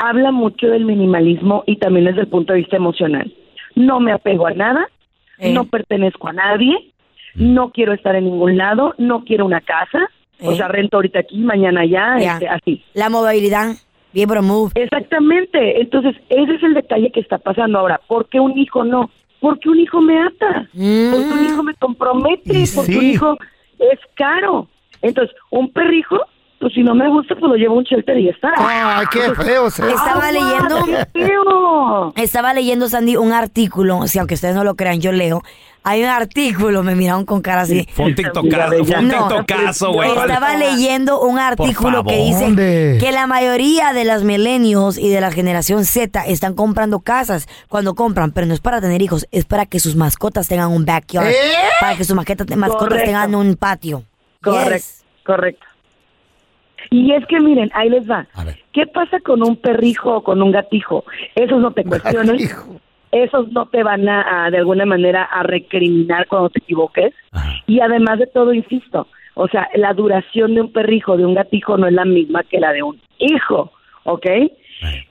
habla 0.00 0.32
mucho 0.32 0.66
del 0.68 0.84
minimalismo 0.84 1.62
y 1.66 1.76
también 1.76 2.06
desde 2.06 2.22
el 2.22 2.28
punto 2.28 2.52
de 2.52 2.60
vista 2.60 2.76
emocional. 2.76 3.32
No 3.74 4.00
me 4.00 4.12
apego 4.12 4.46
a 4.46 4.52
nada, 4.52 4.88
no 5.38 5.66
pertenezco 5.66 6.28
a 6.28 6.32
nadie, 6.32 6.92
no 7.34 7.70
quiero 7.70 7.92
estar 7.92 8.16
en 8.16 8.24
ningún 8.24 8.56
lado, 8.56 8.94
no 8.98 9.24
quiero 9.24 9.44
una 9.44 9.60
casa, 9.60 10.10
o 10.42 10.54
sea, 10.54 10.68
rento 10.68 10.96
ahorita 10.96 11.20
aquí, 11.20 11.38
mañana 11.38 11.82
allá, 11.82 12.16
este, 12.16 12.48
así. 12.48 12.82
La 12.94 13.10
movilidad. 13.10 13.74
Bien, 14.12 14.28
move. 14.42 14.72
Exactamente. 14.74 15.80
Entonces, 15.80 16.16
ese 16.30 16.54
es 16.54 16.62
el 16.62 16.74
detalle 16.74 17.12
que 17.12 17.20
está 17.20 17.38
pasando 17.38 17.78
ahora. 17.78 18.00
¿Por 18.08 18.28
qué 18.28 18.40
un 18.40 18.58
hijo 18.58 18.84
no? 18.84 19.10
Porque 19.38 19.68
un 19.68 19.78
hijo 19.78 20.00
me 20.00 20.18
ata. 20.18 20.68
Porque 20.72 21.32
un 21.32 21.44
hijo 21.44 21.62
me 21.62 21.74
compromete. 21.74 22.64
Porque 22.74 22.96
un 22.96 23.00
sí. 23.00 23.10
hijo 23.12 23.36
es 23.78 24.00
caro. 24.14 24.68
Entonces, 25.02 25.34
un 25.50 25.70
perrijo, 25.72 26.18
pues 26.60 26.74
si 26.74 26.82
no 26.82 26.94
me 26.94 27.08
gusta, 27.08 27.34
pues 27.34 27.48
lo 27.50 27.56
llevo 27.56 27.74
a 27.74 27.78
un 27.78 27.84
shelter 27.84 28.18
y 28.18 28.26
ya 28.26 28.30
está. 28.32 28.52
Ay, 28.56 29.06
qué 29.10 29.34
feo 29.34 29.66
Estaba 29.68 30.28
Ah, 30.28 30.30
leyendo. 30.32 31.06
qué 31.14 31.26
feo. 31.26 32.12
Estaba 32.16 32.52
leyendo, 32.54 32.88
Sandy, 32.88 33.16
un 33.16 33.32
artículo. 33.32 34.06
Si 34.06 34.18
aunque 34.18 34.34
ustedes 34.34 34.54
no 34.54 34.62
lo 34.62 34.74
crean, 34.76 35.00
yo 35.00 35.10
leo. 35.10 35.42
Hay 35.82 36.02
un 36.02 36.10
artículo, 36.10 36.82
me 36.82 36.94
miraron 36.94 37.24
con 37.24 37.40
cara 37.40 37.62
así. 37.62 37.88
Fue 37.94 38.04
un 38.06 38.14
tiktokazo, 38.14 38.84
fue 38.84 38.98
un 38.98 39.08
tiktokazo, 39.08 39.92
güey. 39.94 40.10
Estaba 40.10 40.54
leyendo 40.56 41.22
un 41.22 41.38
artículo 41.38 42.04
que 42.04 42.16
dice 42.18 42.44
¿Dónde? 42.44 42.98
que 43.00 43.10
la 43.12 43.26
mayoría 43.26 43.94
de 43.94 44.04
las 44.04 44.22
millennials 44.22 44.98
y 44.98 45.08
de 45.08 45.22
la 45.22 45.30
generación 45.30 45.86
Z 45.86 46.26
están 46.26 46.52
comprando 46.52 47.00
casas 47.00 47.48
cuando 47.70 47.94
compran, 47.94 48.32
pero 48.32 48.46
no 48.46 48.52
es 48.52 48.60
para 48.60 48.82
tener 48.82 49.00
hijos, 49.00 49.26
es 49.30 49.46
para 49.46 49.64
que 49.64 49.80
sus 49.80 49.96
mascotas 49.96 50.48
tengan 50.48 50.68
un 50.70 50.84
backyard, 50.84 51.28
¿Eh? 51.28 51.34
para 51.80 51.96
que 51.96 52.04
sus 52.04 52.14
mascotas, 52.14 52.46
mascotas 52.58 52.82
Correcto. 52.88 53.06
tengan 53.06 53.34
un 53.34 53.56
patio. 53.56 54.04
Correcto, 54.42 54.74
Yes. 54.74 55.02
correcto. 55.24 55.64
Y 56.90 57.12
es 57.12 57.24
que 57.26 57.40
miren, 57.40 57.70
ahí 57.74 57.88
les 57.88 58.08
va. 58.10 58.26
¿Qué 58.72 58.86
pasa 58.86 59.20
con 59.20 59.42
un 59.42 59.56
perrijo 59.56 60.16
o 60.16 60.22
con 60.22 60.42
un 60.42 60.50
gatijo? 60.50 61.04
Esos 61.34 61.60
no 61.60 61.70
te 61.72 61.84
cuestionan. 61.84 62.36
Esos 63.12 63.50
no 63.52 63.66
te 63.66 63.82
van 63.82 64.08
a, 64.08 64.46
a, 64.46 64.50
de 64.50 64.58
alguna 64.58 64.86
manera 64.86 65.24
a 65.24 65.42
recriminar 65.42 66.26
cuando 66.26 66.50
te 66.50 66.58
equivoques. 66.60 67.14
Y 67.66 67.80
además 67.80 68.18
de 68.18 68.26
todo, 68.26 68.52
insisto, 68.52 69.06
o 69.34 69.48
sea, 69.48 69.68
la 69.74 69.94
duración 69.94 70.54
de 70.54 70.62
un 70.62 70.72
perrijo, 70.72 71.16
de 71.16 71.24
un 71.24 71.34
gatijo 71.34 71.76
no 71.76 71.86
es 71.86 71.92
la 71.92 72.04
misma 72.04 72.42
que 72.42 72.60
la 72.60 72.72
de 72.72 72.82
un 72.82 73.00
hijo, 73.18 73.72
¿ok? 74.04 74.26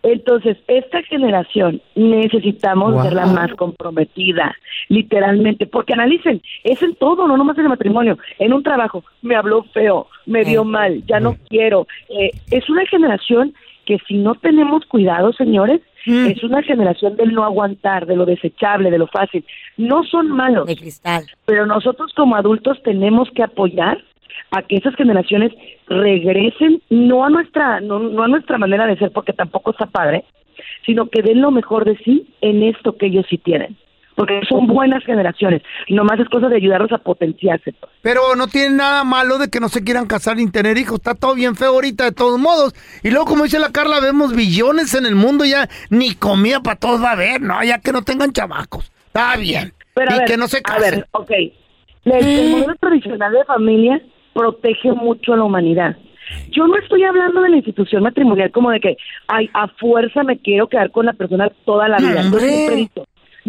Entonces, 0.03 0.58
esta 0.67 1.01
generación 1.03 1.82
necesitamos 1.95 2.93
Wow. 2.93 3.03
verla 3.03 3.25
más 3.27 3.53
comprometida, 3.55 4.55
literalmente, 4.88 5.65
porque 5.67 5.93
analicen, 5.93 6.41
es 6.63 6.82
en 6.82 6.95
todo, 6.95 7.27
no 7.27 7.38
nomás 7.38 7.58
en 7.58 7.65
el 7.65 7.69
matrimonio, 7.69 8.17
en 8.39 8.53
un 8.53 8.63
trabajo, 8.63 9.03
me 9.21 9.36
habló 9.36 9.63
feo, 9.73 10.08
me 10.25 10.43
dio 10.43 10.63
mal, 10.63 11.03
ya 11.05 11.19
no 11.19 11.36
quiero. 11.49 11.88
Eh, 12.10 12.32
es 12.51 12.69
una 12.69 12.86
generación 12.86 13.53
que 13.86 13.97
si 14.08 14.17
no 14.17 14.36
tenemos 14.36 14.86
cuidado, 14.86 15.34
señores, 15.34 15.82
es 16.05 16.43
una 16.43 16.63
generación 16.63 17.15
del 17.17 17.34
no 17.34 17.43
aguantar, 17.43 18.05
de 18.05 18.15
lo 18.15 18.25
desechable, 18.25 18.89
de 18.89 18.97
lo 18.97 19.08
fácil. 19.08 19.45
No 19.77 20.03
son 20.03 20.29
malos, 20.29 20.65
de 20.65 20.75
cristal. 20.75 21.25
pero 21.45 21.65
nosotros 21.65 22.12
como 22.15 22.36
adultos 22.36 22.82
tenemos 22.84 23.29
que 23.32 23.43
apoyar 23.43 24.01
a 24.52 24.62
que 24.63 24.78
esas 24.78 24.95
generaciones 24.95 25.52
regresen 25.88 26.82
no 26.89 27.25
a 27.25 27.30
nuestra 27.30 27.80
no, 27.82 27.99
no 27.99 28.23
a 28.23 28.28
nuestra 28.28 28.58
manera 28.58 28.86
de 28.88 28.97
ser 28.97 29.12
porque 29.12 29.34
tampoco 29.34 29.71
está 29.71 29.86
padre 29.86 30.25
sino 30.86 31.10
que 31.10 31.21
den 31.21 31.41
lo 31.41 31.52
mejor 31.52 31.86
de 31.86 31.97
sí 32.04 32.28
en 32.41 32.63
esto 32.63 32.97
que 32.97 33.08
ellos 33.08 33.25
sí 33.30 33.38
tienen 33.38 33.78
porque 34.15 34.41
son 34.49 34.67
buenas 34.67 35.04
generaciones 35.06 35.62
nomás 35.88 36.19
es 36.19 36.28
cosa 36.28 36.49
de 36.49 36.58
ayudarlos 36.58 36.91
a 36.91 36.97
potenciarse 36.97 37.73
Pero 38.02 38.36
no 38.36 38.47
tiene 38.47 38.75
nada 38.75 39.06
malo 39.06 39.38
de 39.38 39.49
que 39.49 39.62
no 39.62 39.69
se 39.69 39.82
quieran 39.84 40.08
casar 40.08 40.36
ni 40.36 40.52
tener 40.52 40.78
hijos. 40.78 40.95
Está 40.95 41.15
todo 41.15 41.36
bien 41.36 41.56
feo 41.56 41.71
ahorita 41.71 42.04
de 42.04 42.12
todos 42.12 42.38
modos. 42.38 42.73
Y 43.02 43.12
luego, 43.12 43.25
como 43.25 43.45
dice 43.45 43.60
la 43.60 43.71
Carla, 43.71 44.02
vemos 44.02 44.36
billones 44.36 44.93
en 44.93 45.06
el 45.06 45.15
mundo 45.15 45.45
ya. 45.45 45.69
Ni 45.89 46.15
comida 46.15 46.60
para 46.62 46.78
todos 46.78 47.02
va 47.02 47.12
a 47.12 47.13
haber, 47.13 47.41
¿no? 47.41 47.63
Ya 47.63 47.80
que 47.80 47.93
no 47.93 48.02
tengan 48.02 48.34
chamacos. 48.34 48.91
Está 49.08 49.38
bien. 49.38 49.73
Pero 49.93 50.12
a 50.12 50.15
y 50.15 50.19
ver, 50.19 50.28
que 50.28 50.38
no 50.38 50.47
se 50.49 50.58
a 50.58 50.62
casen. 50.63 50.91
ver, 50.99 51.08
ok. 51.12 51.32
El, 51.32 52.25
el 52.25 52.52
modelo 52.52 52.75
tradicional 52.75 53.32
de 53.34 53.45
familia 53.45 54.02
protege 54.34 54.92
mucho 54.94 55.34
a 55.34 55.38
la 55.38 55.44
humanidad. 55.44 55.98
Yo 56.52 56.68
no 56.68 56.76
estoy 56.78 57.04
hablando 57.04 57.42
de 57.42 57.50
la 57.50 57.56
institución 57.58 58.04
matrimonial 58.04 58.52
como 58.52 58.70
de 58.70 58.80
que 58.80 58.98
ay, 59.28 59.50
a 59.54 59.68
fuerza 59.68 60.24
me 60.24 60.38
quiero 60.38 60.68
quedar 60.68 60.92
con 60.92 61.06
la 61.08 61.13
persona 61.13 61.50
toda 61.65 61.88
la 61.88 61.98
vida. 61.98 62.22
Dicho, 62.76 63.04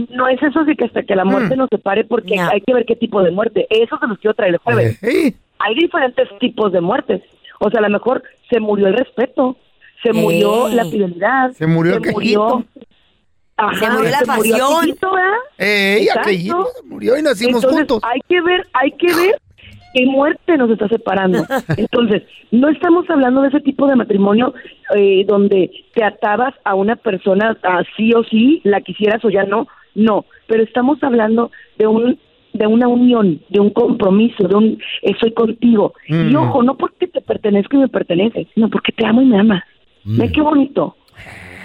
no 0.09 0.29
es 0.29 0.43
eso 0.43 0.65
de 0.65 0.77
que 0.77 0.85
hasta 0.87 1.03
que 1.03 1.15
la 1.15 1.25
muerte 1.27 1.57
nos 1.57 1.69
separe 1.71 2.05
porque 2.05 2.37
No. 2.37 2.49
hay 2.51 2.61
que 2.63 2.73
ver 2.73 2.87
qué 2.87 2.97
tipo 2.97 3.23
de 3.23 3.31
muerte. 3.33 3.67
Eso 3.69 3.99
se 3.99 4.07
los 4.07 4.19
quiero 4.19 4.35
traer 4.35 4.55
el 4.55 4.59
jueves. 4.59 4.99
Hay 5.59 5.75
diferentes 5.75 6.27
tipos 6.39 6.73
de 6.73 6.81
muertes. 6.81 7.21
O 7.59 7.69
sea, 7.71 7.81
a 7.81 7.83
lo 7.83 7.91
mejor 7.91 8.23
se 8.49 8.61
murió 8.61 8.87
el 8.87 8.95
respeto, 8.97 9.59
se 10.03 10.15
murió 10.15 10.69
la 10.69 10.85
fidelidad, 10.87 11.51
Se 11.53 11.67
murió 11.67 11.97
el 11.97 12.01
quejito. 12.03 12.65
Ajá, 13.59 13.75
Se 13.79 13.91
murió 13.91 14.11
la 14.11 14.19
el 14.21 14.27
pasión. 14.27 14.81
quejito, 14.81 15.13
¿verdad? 15.13 15.37
Ey, 15.59 16.03
Exacto. 16.05 16.21
aquellito 16.23 16.67
se 16.81 16.83
murió 16.87 17.19
y 17.19 17.23
nacimos 17.23 17.57
Entonces, 17.63 17.79
juntos. 17.79 18.01
Hay 18.05 18.21
que 18.27 18.41
ver, 18.41 18.67
hay 18.73 18.93
que 18.93 19.07
ver 19.15 19.39
qué 19.95 20.07
muerte 20.07 20.57
nos 20.57 20.71
está 20.71 20.89
separando. 20.89 21.45
Entonces, 21.77 22.23
no 22.51 22.69
estamos 22.69 23.09
hablando 23.11 23.43
de 23.43 23.49
ese 23.49 23.61
tipo 23.61 23.87
de 23.87 23.97
matrimonio 23.97 24.55
eh, 24.97 25.25
donde 25.27 25.71
te 25.95 26.05
atabas 26.05 26.55
a 26.65 26.75
una 26.75 26.97
persona 26.97 27.57
así 27.63 28.13
o 28.15 28.25
sí, 28.25 28.61
la 28.65 28.81
quisieras 28.81 29.25
o 29.25 29.31
ya 29.31 29.45
no, 29.45 29.69
no, 29.95 30.25
pero 30.47 30.63
estamos 30.63 31.03
hablando 31.03 31.51
de 31.79 31.87
un 31.87 32.19
de 32.53 32.67
una 32.67 32.89
unión, 32.89 33.41
de 33.49 33.61
un 33.61 33.71
compromiso, 33.71 34.49
de 34.49 34.57
un 34.57 34.79
estoy 35.03 35.33
contigo. 35.33 35.95
Y 36.09 36.15
Mm. 36.15 36.37
ojo, 36.37 36.63
no 36.65 36.77
porque 36.77 37.07
te 37.07 37.21
pertenezco 37.21 37.77
y 37.77 37.81
me 37.81 37.89
perteneces, 37.89 38.49
sino 38.55 38.69
porque 38.69 38.91
te 38.91 39.07
amo 39.07 39.23
y 39.23 39.27
me 39.27 39.39
amas. 39.39 39.63
Ve 40.05 40.33
qué 40.33 40.41
bonito. 40.41 40.97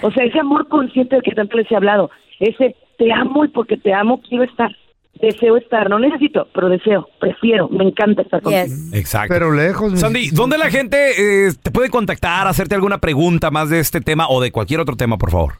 O 0.03 0.11
sea, 0.11 0.25
ese 0.25 0.39
amor 0.39 0.67
consciente 0.67 1.15
del 1.15 1.23
que 1.23 1.31
tanto 1.31 1.57
les 1.57 1.69
he 1.71 1.75
hablado, 1.75 2.11
ese 2.39 2.75
te 2.97 3.11
amo 3.11 3.45
y 3.45 3.47
porque 3.47 3.77
te 3.77 3.93
amo 3.93 4.21
quiero 4.21 4.43
estar. 4.43 4.75
Deseo 5.15 5.58
estar, 5.58 5.89
no 5.89 5.99
necesito, 5.99 6.47
pero 6.54 6.69
deseo, 6.69 7.10
prefiero, 7.19 7.67
me 7.69 7.86
encanta 7.86 8.21
estar 8.21 8.41
contigo. 8.41 8.75
Exacto. 8.93 9.34
Pero 9.34 9.51
lejos. 9.51 9.99
Sandy, 9.99 10.30
¿dónde 10.32 10.58
la 10.58 10.69
gente 10.69 11.47
eh, 11.47 11.54
te 11.62 11.71
puede 11.71 11.89
contactar, 11.89 12.47
hacerte 12.47 12.75
alguna 12.75 12.99
pregunta 12.99 13.51
más 13.51 13.69
de 13.69 13.80
este 13.80 14.01
tema 14.01 14.28
o 14.30 14.41
de 14.41 14.51
cualquier 14.51 14.80
otro 14.80 14.95
tema, 14.95 15.17
por 15.17 15.32
favor? 15.32 15.54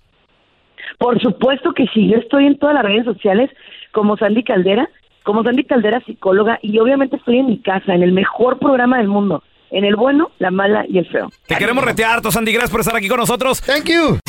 Por 0.98 1.20
supuesto 1.22 1.74
que 1.74 1.86
sí, 1.94 2.10
yo 2.10 2.18
estoy 2.18 2.46
en 2.46 2.58
todas 2.58 2.76
las 2.76 2.84
redes 2.84 3.06
sociales 3.06 3.50
como 3.91 4.18
Sandy 4.18 4.44
Caldera, 4.44 4.89
como 5.24 5.44
Sandy 5.44 5.63
Caldera 5.63 6.02
psicóloga 6.06 6.60
y 6.62 6.78
obviamente 6.80 7.15
estoy 7.18 7.39
en 7.39 7.48
mi 7.48 7.60
casa, 7.60 7.94
en 7.94 8.04
el 8.04 8.12
mejor 8.12 8.60
programa 8.60 8.98
del 8.98 9.08
mundo, 9.08 9.44
en 9.72 9.84
el 9.84 9.96
bueno, 9.96 10.32
la 10.39 10.52
mala 10.52 10.86
y 10.88 11.00
el 11.00 11.08
feo. 11.08 11.30
Te 11.48 11.56
queremos 11.56 11.84
retear, 11.84 12.22
Sandy. 12.32 12.52
Gracias 12.52 12.72
por 12.72 12.82
estar 12.82 12.96
aquí 12.96 13.08
con 13.08 13.20
nosotros. 13.20 13.62
Thank 13.62 13.86
you. 13.86 14.20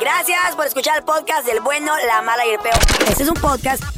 Gracias 0.00 0.54
por 0.56 0.66
escuchar 0.66 0.98
el 0.98 1.04
podcast 1.04 1.46
del 1.46 1.60
bueno, 1.60 1.92
la 2.06 2.22
mala 2.22 2.46
y 2.46 2.50
el 2.50 2.60
peor. 2.60 2.78
Este 3.08 3.22
es 3.22 3.28
un 3.28 3.34
podcast 3.40 3.97